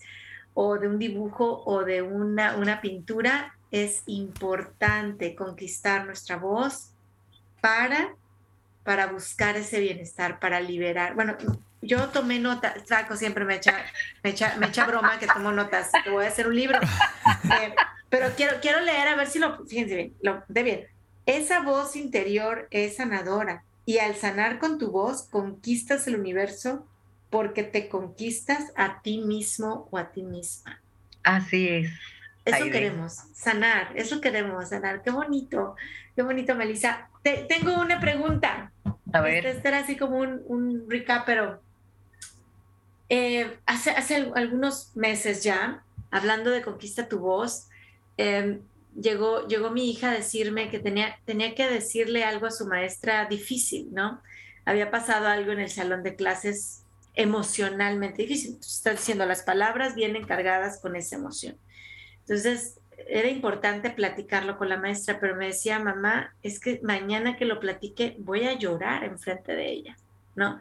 [0.53, 6.93] o de un dibujo o de una, una pintura, es importante conquistar nuestra voz
[7.59, 8.15] para,
[8.83, 11.13] para buscar ese bienestar, para liberar.
[11.13, 11.35] Bueno,
[11.81, 13.75] yo tomé nota, Saco siempre me echa,
[14.23, 16.79] me echa, me echa broma que tomo notas, que voy a hacer un libro.
[17.43, 17.73] Eh,
[18.09, 20.87] pero quiero, quiero leer a ver si lo, fíjense bien, lo, de bien.
[21.27, 26.87] Esa voz interior es sanadora y al sanar con tu voz conquistas el universo
[27.29, 30.81] porque te conquistas a ti mismo o a ti misma.
[31.21, 31.91] Así es.
[32.45, 35.03] Eso queremos, sanar, eso queremos, sanar.
[35.03, 35.75] Qué bonito,
[36.15, 37.09] qué bonito, Melissa.
[37.21, 38.71] tengo una pregunta.
[39.13, 39.45] A ver.
[39.45, 41.61] Este, era así como un, un recap, pero
[43.09, 47.67] eh, hace, hace algunos meses ya, hablando de Conquista tu Voz,
[48.17, 48.61] Em,
[48.99, 53.25] llegó, llegó mi hija a decirme que tenía, tenía que decirle algo a su maestra
[53.25, 54.21] difícil, ¿no?
[54.65, 56.83] Había pasado algo en el salón de clases
[57.15, 58.57] emocionalmente difícil.
[58.59, 61.57] está diciendo, las palabras vienen cargadas con esa emoción.
[62.21, 67.45] Entonces, era importante platicarlo con la maestra, pero me decía, mamá, es que mañana que
[67.45, 69.97] lo platique voy a llorar enfrente de ella,
[70.35, 70.59] ¿no?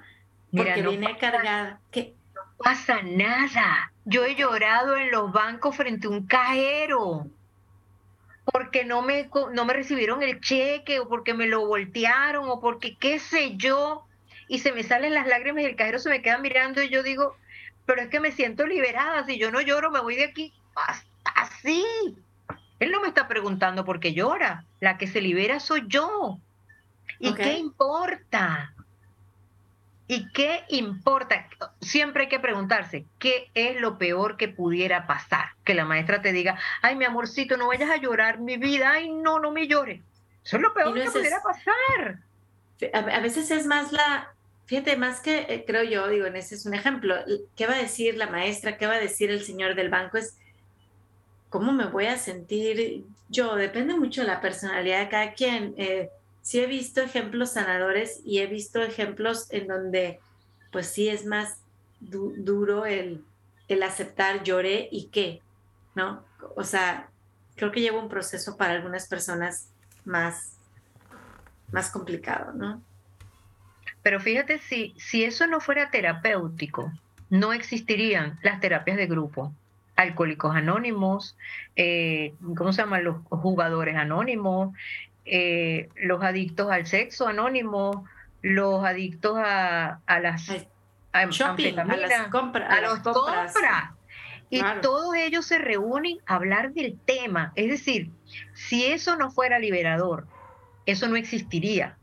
[0.55, 1.81] Porque viene cargada.
[1.91, 2.15] ¿Qué?
[2.35, 3.93] No pasa nada.
[4.05, 7.27] Yo he llorado en los bancos frente a un cajero
[8.53, 12.97] porque no me, no me recibieron el cheque o porque me lo voltearon o porque
[12.97, 14.07] qué sé yo,
[14.49, 17.03] y se me salen las lágrimas y el cajero se me queda mirando y yo
[17.03, 17.37] digo,
[17.85, 20.53] pero es que me siento liberada, si yo no lloro me voy de aquí
[21.35, 21.85] así.
[22.79, 26.39] Él no me está preguntando por qué llora, la que se libera soy yo.
[27.19, 28.75] ¿Y qué importa?
[30.09, 31.49] ¿Y qué importa?
[31.81, 35.49] Siempre hay que preguntarse, ¿qué es lo peor que pudiera pasar?
[35.65, 39.11] Que la maestra te diga, ay, mi amorcito, no vayas a llorar, mi vida, ay,
[39.11, 40.01] no, no me llores.
[40.45, 42.21] Eso es lo peor que pudiera pasar.
[42.93, 44.33] A, veces es más la,
[44.67, 47.17] fíjate, más que eh, creo yo, digo, en ese es un ejemplo,
[47.57, 48.77] ¿qué va a decir la maestra?
[48.77, 50.19] ¿Qué va a decir el señor del banco?
[50.19, 50.37] Es
[51.49, 55.75] cómo me voy a sentir yo, depende mucho de la personalidad de cada quien.
[55.79, 56.11] Eh,
[56.47, 60.21] sí he visto ejemplos sanadores y he visto ejemplos en donde
[60.71, 61.59] pues sí es más
[61.99, 63.25] duro el,
[63.67, 65.43] el aceptar lloré y qué,
[65.97, 66.25] ¿no?
[66.55, 67.09] O sea,
[67.57, 69.73] creo que lleva un proceso para algunas personas
[70.05, 70.57] más,
[71.73, 72.81] más complicado, ¿no?
[74.05, 76.93] Pero fíjate, si, si eso no fuera terapéutico,
[77.29, 79.53] no existirían las terapias de grupo.
[79.97, 81.37] Alcohólicos anónimos,
[81.75, 83.03] eh, ¿cómo se llaman?
[83.03, 84.77] Los jugadores anónimos,
[85.27, 87.97] eh, los adictos al sexo anónimos,
[88.43, 90.49] los adictos a, las,
[91.13, 91.39] a, las
[92.31, 92.71] compras.
[92.71, 93.55] A, las compras.
[94.49, 97.53] Y todos ellos se reúnen a hablar del tema.
[97.57, 98.11] Es decir,
[98.55, 100.29] si eso no fuera liberador,
[100.87, 101.97] eso no existiría.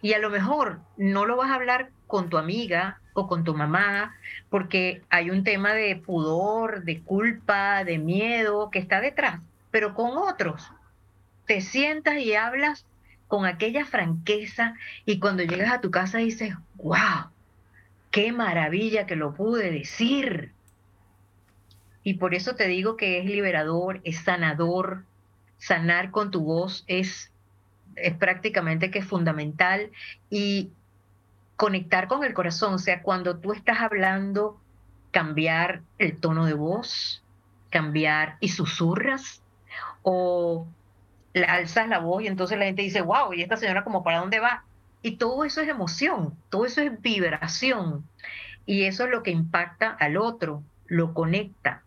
[0.00, 3.54] Y a lo mejor no lo vas a hablar con tu amiga o con tu
[3.54, 4.14] mamá,
[4.48, 9.40] porque hay un tema de pudor, de culpa, de miedo que está detrás,
[9.72, 10.70] pero con otros
[11.52, 12.86] te sientas y hablas
[13.28, 14.72] con aquella franqueza
[15.04, 17.28] y cuando llegas a tu casa dices, wow,
[18.10, 20.54] qué maravilla que lo pude decir.
[22.02, 25.04] Y por eso te digo que es liberador, es sanador.
[25.58, 27.30] Sanar con tu voz es,
[27.96, 29.90] es prácticamente que es fundamental.
[30.30, 30.70] Y
[31.56, 34.58] conectar con el corazón, o sea, cuando tú estás hablando,
[35.10, 37.22] cambiar el tono de voz,
[37.68, 39.42] cambiar y susurras,
[40.00, 40.66] o
[41.34, 44.40] alzas la voz y entonces la gente dice, wow, ¿y esta señora como para dónde
[44.40, 44.64] va?
[45.02, 48.04] Y todo eso es emoción, todo eso es vibración.
[48.66, 51.82] Y eso es lo que impacta al otro, lo conecta.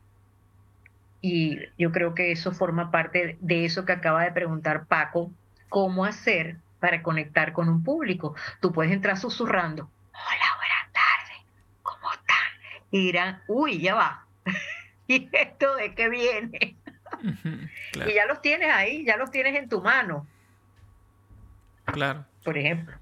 [1.22, 5.32] Y yo creo que eso forma parte de eso que acaba de preguntar Paco,
[5.70, 8.36] cómo hacer para conectar con un público.
[8.60, 11.46] Tú puedes entrar susurrando, hola, buenas tardes,
[11.82, 12.88] ¿cómo están?
[12.92, 14.26] Y dirán, uy, ya va.
[15.08, 16.76] ¿Y esto de qué viene?
[18.08, 20.28] Y ya los tienes ahí, ya los tienes en tu mano.
[21.86, 22.26] Claro.
[22.44, 22.96] Por ejemplo.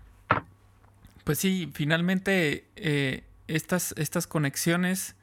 [1.23, 5.15] Pues sí, finalmente eh, estas, estas conexiones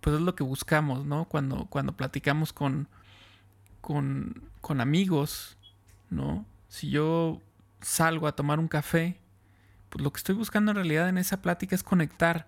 [0.00, 1.24] pues es lo que buscamos, ¿no?
[1.24, 2.88] Cuando, cuando platicamos con,
[3.80, 5.56] con, con amigos,
[6.10, 6.44] ¿no?
[6.68, 7.40] Si yo
[7.80, 9.18] salgo a tomar un café,
[9.88, 12.46] pues lo que estoy buscando en realidad en esa plática es conectar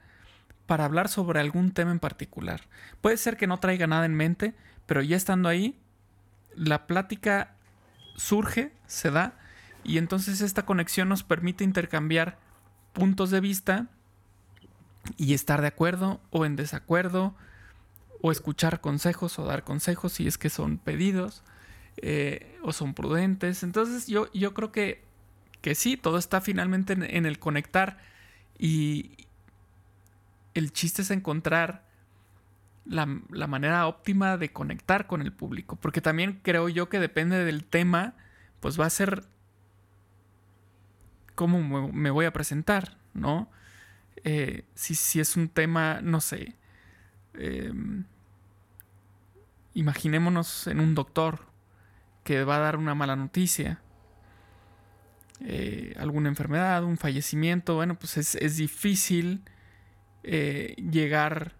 [0.66, 2.62] para hablar sobre algún tema en particular.
[3.00, 4.54] Puede ser que no traiga nada en mente,
[4.84, 5.78] pero ya estando ahí,
[6.57, 7.54] la plática
[8.16, 9.34] surge, se da,
[9.84, 12.38] y entonces esta conexión nos permite intercambiar
[12.92, 13.86] puntos de vista
[15.16, 17.34] y estar de acuerdo o en desacuerdo,
[18.22, 21.42] o escuchar consejos o dar consejos si es que son pedidos
[21.98, 23.62] eh, o son prudentes.
[23.62, 25.04] Entonces yo, yo creo que,
[25.61, 27.98] que sí, todo está finalmente en, el conectar
[28.59, 29.12] y
[30.54, 31.86] el chiste es encontrar
[32.89, 33.07] la,
[33.47, 38.14] manera óptima de conectar con el público, porque también creo yo que depende del tema,
[38.61, 39.24] pues va a ser
[41.34, 43.51] cómo me voy a presentar, ¿no?
[44.24, 46.57] Eh, si, es un tema, no sé,
[47.34, 48.05] em,
[49.74, 51.47] imaginémonos en un doctor
[52.24, 53.80] que va a dar una mala noticia,
[55.41, 59.43] eh, alguna enfermedad, un fallecimiento, bueno, pues es, difícil
[60.22, 61.53] eh, llegar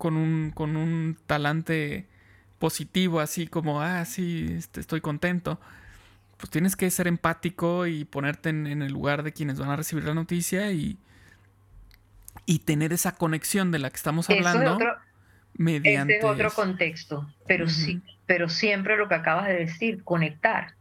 [0.00, 2.06] con un, con un talante
[2.58, 5.60] positivo, así como, ah, sí, este, estoy contento.
[6.38, 9.76] Pues tienes que ser empático y ponerte en, en el lugar de quienes van a
[9.76, 10.96] recibir la noticia y,
[12.46, 14.78] y tener esa conexión de la que estamos hablando
[15.54, 20.72] mediante ese es otro contexto, pero sí, pero siempre lo que acabas de decir, conectar.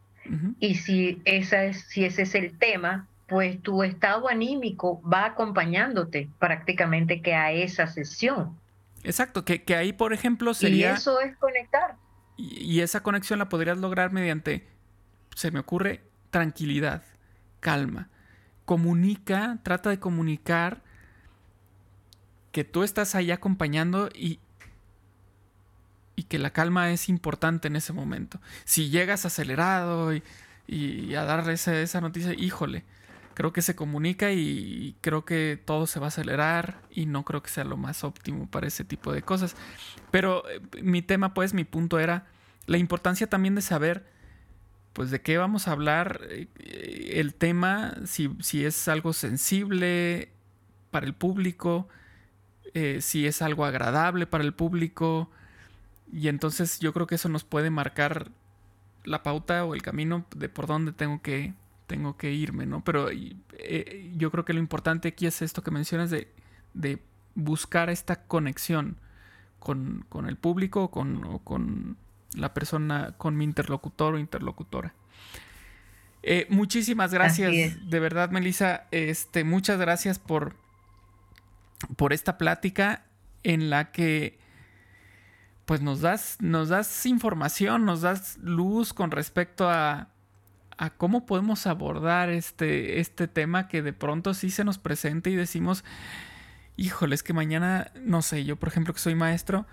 [0.60, 6.30] Y si esa es, si ese es el tema, pues tu estado anímico va acompañándote
[6.40, 8.56] prácticamente que a esa sesión.
[9.04, 10.92] Exacto, que, que ahí, por ejemplo, sería...
[10.92, 11.96] Y eso es conectar.
[12.38, 14.68] y esa conexión la podrías lograr mediante,
[15.36, 17.04] se me ocurre, tranquilidad,
[17.60, 18.10] calma.
[18.66, 20.82] Comunica, trata de comunicar
[22.52, 24.40] que tú estás ahí acompañando y,
[26.16, 28.40] y que la calma es importante en ese momento.
[28.66, 32.84] Si llegas acelerado y, a darle esa, noticia, híjole,
[33.40, 37.42] creo que se comunica y creo que todo se va a acelerar y no creo
[37.42, 39.56] que sea lo más óptimo para ese tipo de cosas.
[40.12, 42.28] Pero eh, mi tema, pues, mi punto era
[42.66, 44.06] la importancia también de saber,
[44.92, 50.34] pues, de qué vamos a hablar, eh, el tema, si, si es algo sensible
[50.92, 51.88] para el público,
[52.74, 55.32] eh, si es algo agradable para el público.
[56.12, 58.32] Y entonces yo creo que eso nos puede marcar
[59.06, 61.54] la pauta o el camino de por dónde tengo que,
[61.90, 62.84] tengo que irme, ¿no?
[62.84, 66.32] Pero eh, yo creo que lo importante aquí es esto que mencionas de,
[66.76, 67.00] de
[67.34, 68.98] buscar esta conexión
[69.58, 71.98] con, el público con, o con
[72.36, 74.94] la persona, con mi interlocutor o interlocutora.
[76.22, 78.86] Eh, muchísimas gracias, de verdad, Melissa.
[78.92, 80.56] Este, muchas gracias por,
[81.98, 83.04] por esta plática
[83.42, 84.38] en la que
[85.66, 90.10] pues nos das, nos das información, nos das luz con respecto a,
[90.80, 95.36] a cómo podemos abordar este, este tema que de pronto sí se nos presenta y
[95.36, 95.84] decimos,
[96.78, 99.66] híjole, es que mañana, no sé, yo por ejemplo que soy maestro,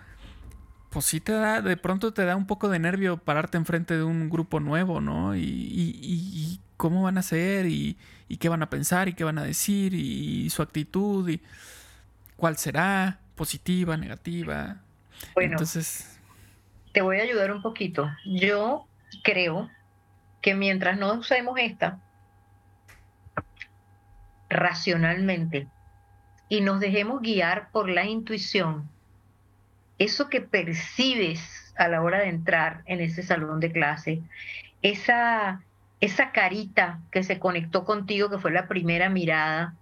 [0.90, 4.02] pues sí te da, de pronto te da un poco de nervio pararte enfrente de
[4.02, 5.36] un grupo nuevo, ¿no?
[5.36, 7.96] Y, y, cómo van a ser y,
[8.28, 11.40] y, qué van a pensar y qué van a decir y, su actitud y
[12.36, 14.78] cuál será, positiva, negativa.
[15.34, 16.18] Bueno, entonces...
[16.92, 18.10] Te voy a ayudar un poquito.
[18.24, 18.86] Yo
[19.22, 19.70] creo
[20.46, 21.98] que mientras no usemos esta
[24.48, 25.66] racionalmente
[26.48, 28.88] y nos dejemos guiar por la intuición,
[29.98, 34.22] eso que percibes a la hora de entrar en ese salón de clase,
[34.82, 35.62] esa,
[36.00, 39.74] esa carita que se conectó contigo, que fue la primera mirada.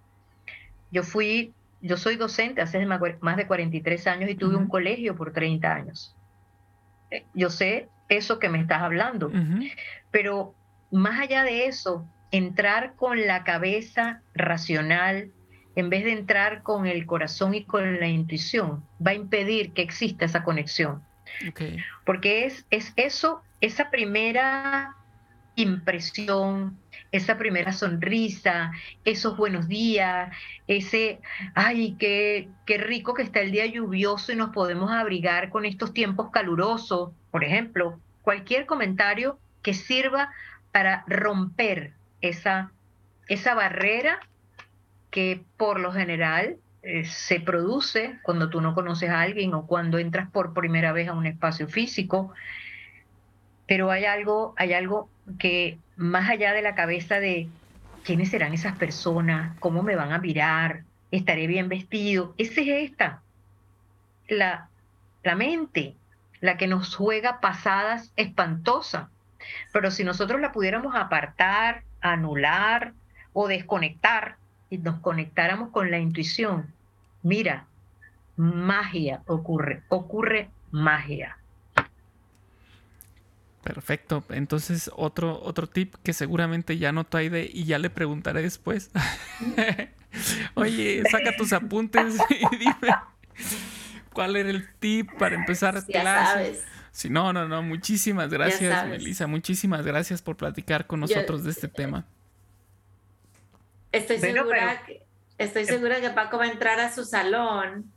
[0.89, 5.31] Yo fui, yo soy docente hace más de 43 años y tuve un colegio por
[5.31, 6.15] 30 años.
[7.11, 9.31] Eh, yo sé eso que me estás hablando.
[10.15, 10.55] Pero
[10.91, 15.33] más allá de eso, entrar con la cabeza racional,
[15.75, 19.81] en vez de entrar con el corazón y con la intuición, va a impedir que
[19.81, 21.03] exista esa conexión.
[22.05, 24.95] Porque es, es eso, esa primera
[25.55, 26.79] impresión,
[27.11, 28.71] esa primera sonrisa,
[29.03, 30.33] esos buenos días,
[30.65, 31.19] ese,
[31.55, 35.93] ay, qué, qué rico que está el día lluvioso y nos podemos abrigar con estos
[35.93, 40.29] tiempos calurosos, por ejemplo, cualquier comentario que sirva
[40.71, 42.71] para romper esa,
[43.27, 44.19] esa barrera
[45.09, 49.97] que por lo general eh, se produce cuando tú no conoces a alguien o cuando
[49.97, 52.31] entras por primera vez a un espacio físico.
[53.65, 55.09] Pero hay algo, hay algo
[55.39, 57.49] que más allá de la cabeza de
[58.03, 63.23] quiénes serán esas personas, cómo me van a mirar, estaré bien vestido, esa es esta,
[64.27, 64.69] la,
[65.23, 65.95] la mente,
[66.39, 69.07] la que nos juega pasadas espantosas.
[69.71, 72.93] Pero si nosotros la pudiéramos apartar, anular
[73.33, 74.37] o desconectar
[74.69, 76.73] y nos conectáramos con la intuición,
[77.23, 77.65] mira,
[78.37, 81.37] magia ocurre, ocurre magia.
[83.63, 84.23] Perfecto.
[84.29, 88.91] Entonces, otro, otro tip que seguramente ya no de y ya le preguntaré después.
[90.53, 92.95] Oye, saca tus apuntes y dime
[94.13, 96.63] cuál era el tip para empezar ya clases.
[96.95, 97.61] Sí, no, no, no.
[97.61, 99.27] Muchísimas gracias, Melissa.
[99.27, 102.05] Muchísimas gracias por platicar con nosotros de este tema.
[103.91, 105.03] Estoy segura, que,
[105.37, 107.91] estoy em segura que Paco va a entrar a su salón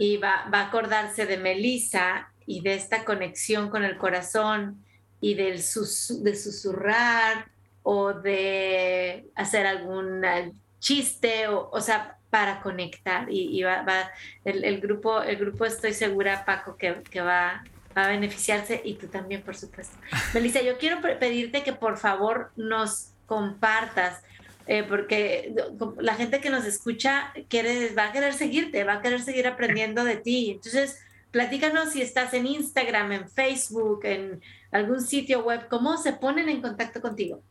[0.00, 4.84] y va, va a acordarse de Melissa y de esta conexión con el corazón
[5.20, 7.46] y del de susurrar
[7.84, 10.24] o de hacer algún
[10.80, 14.10] chiste o, o sea, para conectar y, va,
[14.44, 17.62] el, el, grupo, el grupo estoy segura, Paco, que, que va,
[17.96, 19.96] va a beneficiarse y tú también, por supuesto.
[20.34, 24.22] Melissa, yo quiero pedirte que por favor nos compartas,
[24.66, 25.54] eh, porque
[25.98, 30.04] la gente que nos escucha quiere, va a querer seguirte, va a querer seguir aprendiendo
[30.04, 30.50] de ti.
[30.50, 34.40] Entonces, platícanos si estás en Instagram, en Facebook, en
[34.70, 37.42] algún sitio web, ¿cómo se ponen en contacto contigo?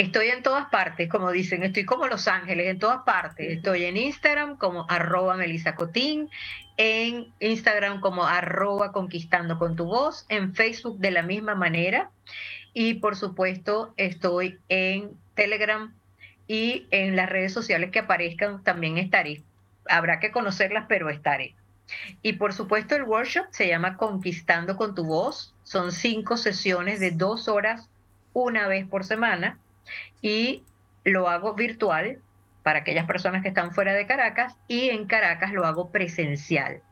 [0.00, 3.58] Estoy en todas partes, como dicen, estoy como Los Ángeles, en todas partes.
[3.58, 6.30] Estoy en Instagram como arroba Melissa Cotín,
[6.78, 12.10] en Instagram como arroba conquistando con tu voz, en Facebook de la misma manera
[12.72, 15.94] y por supuesto estoy en Telegram
[16.48, 19.42] y en las redes sociales que aparezcan también estaré.
[19.86, 21.54] Habrá que conocerlas, pero estaré.
[22.22, 25.54] Y por supuesto el workshop se llama Conquistando con tu voz.
[25.62, 27.90] Son cinco sesiones de dos horas
[28.32, 29.58] una vez por semana
[30.22, 30.64] y
[31.04, 32.18] lo hago virtual
[32.62, 36.82] para aquellas personas que están fuera de Caracas y en Caracas lo hago presencial.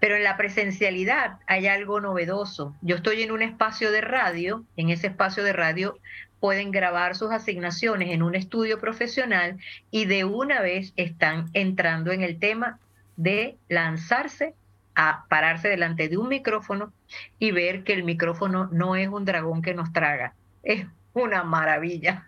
[0.00, 2.76] Pero en la presencialidad hay algo novedoso.
[2.82, 5.98] Yo estoy en un espacio de radio, en ese espacio de radio
[6.40, 9.56] pueden grabar sus asignaciones en un estudio profesional
[9.90, 12.78] y de una vez están entrando en el tema
[13.16, 14.54] de lanzarse
[14.94, 16.92] a pararse delante de un micrófono
[17.38, 20.86] y ver que el micrófono no es un dragón que nos traga, es
[21.16, 22.24] una maravilla.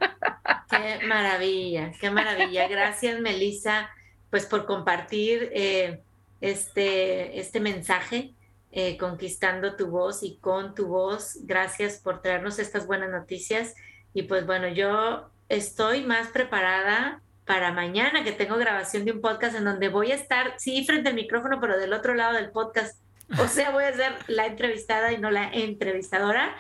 [0.70, 2.68] Qué maravilla, qué maravilla.
[2.68, 3.90] Gracias, Melissa,
[4.30, 6.02] pues por compartir eh,
[6.40, 8.34] este, este mensaje,
[8.72, 11.38] eh, conquistando tu voz y con tu voz.
[11.42, 13.74] Gracias por traernos estas buenas noticias.
[14.14, 19.56] Y pues bueno, yo estoy más preparada para mañana que tengo grabación de un podcast
[19.56, 22.98] en donde voy a estar, sí, frente al micrófono, pero del otro lado del podcast.
[23.38, 26.56] O sea, voy a ser la entrevistada y no la entrevistadora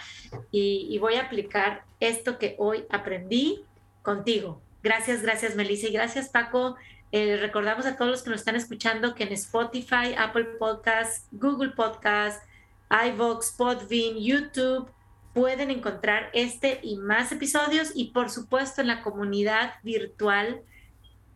[0.50, 3.64] y, voy a aplicar esto que hoy aprendí
[4.02, 4.60] contigo.
[4.82, 6.76] Gracias, gracias Melissa y gracias Paco.
[7.10, 11.70] Eh, recordamos a todos los que nos están escuchando que en Spotify, Apple Podcasts, Google
[11.70, 12.44] Podcasts,
[12.90, 14.90] iVoox, Podbean, YouTube,
[15.32, 20.62] pueden encontrar este y más episodios y por supuesto en la comunidad virtual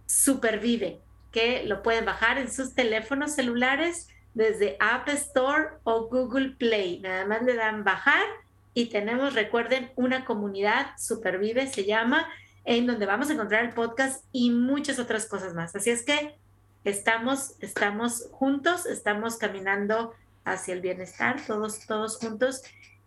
[0.06, 7.00] Supervive, que lo pueden bajar en sus teléfonos celulares desde App Store o Google Play.
[7.00, 8.24] Nada más le dan bajar
[8.74, 12.28] y tenemos, recuerden, una comunidad Supervive se llama,
[12.64, 15.74] en donde vamos a encontrar el podcast y muchas otras cosas más.
[15.76, 16.36] Así es que
[16.84, 20.14] estamos, estamos juntos, estamos caminando
[20.44, 22.62] hacia el bienestar, todos, todos juntos.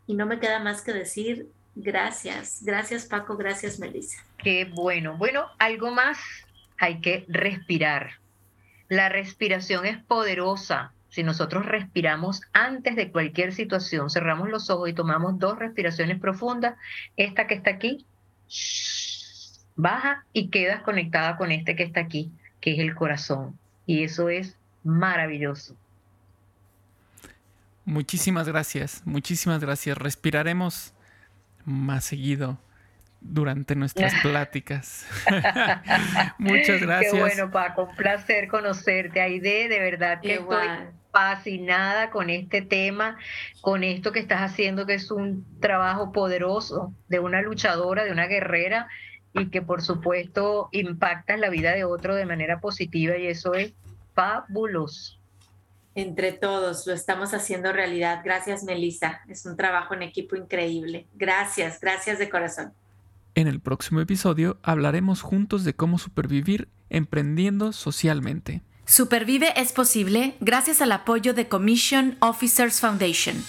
[0.08, 2.62] Y no me queda más que decir gracias.
[2.64, 4.24] Gracias Paco, gracias Melissa.
[4.38, 5.18] Qué bueno.
[5.18, 6.20] Bueno, algo más
[6.78, 8.20] hay que respirar.
[8.88, 10.94] La respiración es poderosa.
[11.16, 16.76] Si nosotros respiramos antes de cualquier situación, cerramos los ojos y tomamos dos respiraciones profundas,
[17.16, 18.06] esta que está aquí,
[19.78, 23.58] baja y quedas conectada con este que está aquí, que es el corazón.
[23.86, 25.78] Y eso es maravilloso.
[27.86, 29.98] Muchísimas gracias, muchísimas gracias.
[29.98, 30.94] Respiraremos
[31.64, 32.60] más seguido
[33.22, 35.08] durante nuestras pláticas.
[36.40, 37.14] Muchas gracias.
[37.14, 40.68] Qué bueno, Paco, un placer conocerte, Aide, de verdad que estoy
[41.16, 43.18] fascinada con este tema,
[43.62, 48.28] con esto que estás haciendo, que es un trabajo poderoso de una luchadora, de una
[48.28, 48.90] guerrera,
[49.34, 53.74] y que por supuesto impacta la vida de otro de manera positiva, y eso es
[54.14, 55.18] fabuloso.
[55.96, 58.20] Entre todos lo estamos haciendo realidad.
[58.22, 59.22] Gracias, Melissa.
[59.30, 61.08] Es un trabajo en equipo increíble.
[61.14, 62.74] Gracias, gracias de corazón.
[63.36, 68.64] En el próximo episodio hablaremos juntos de cómo supervivir emprendiendo socialmente.
[68.88, 73.44] Supervive es posible gracias al apoyo de Commission Officers Foundation.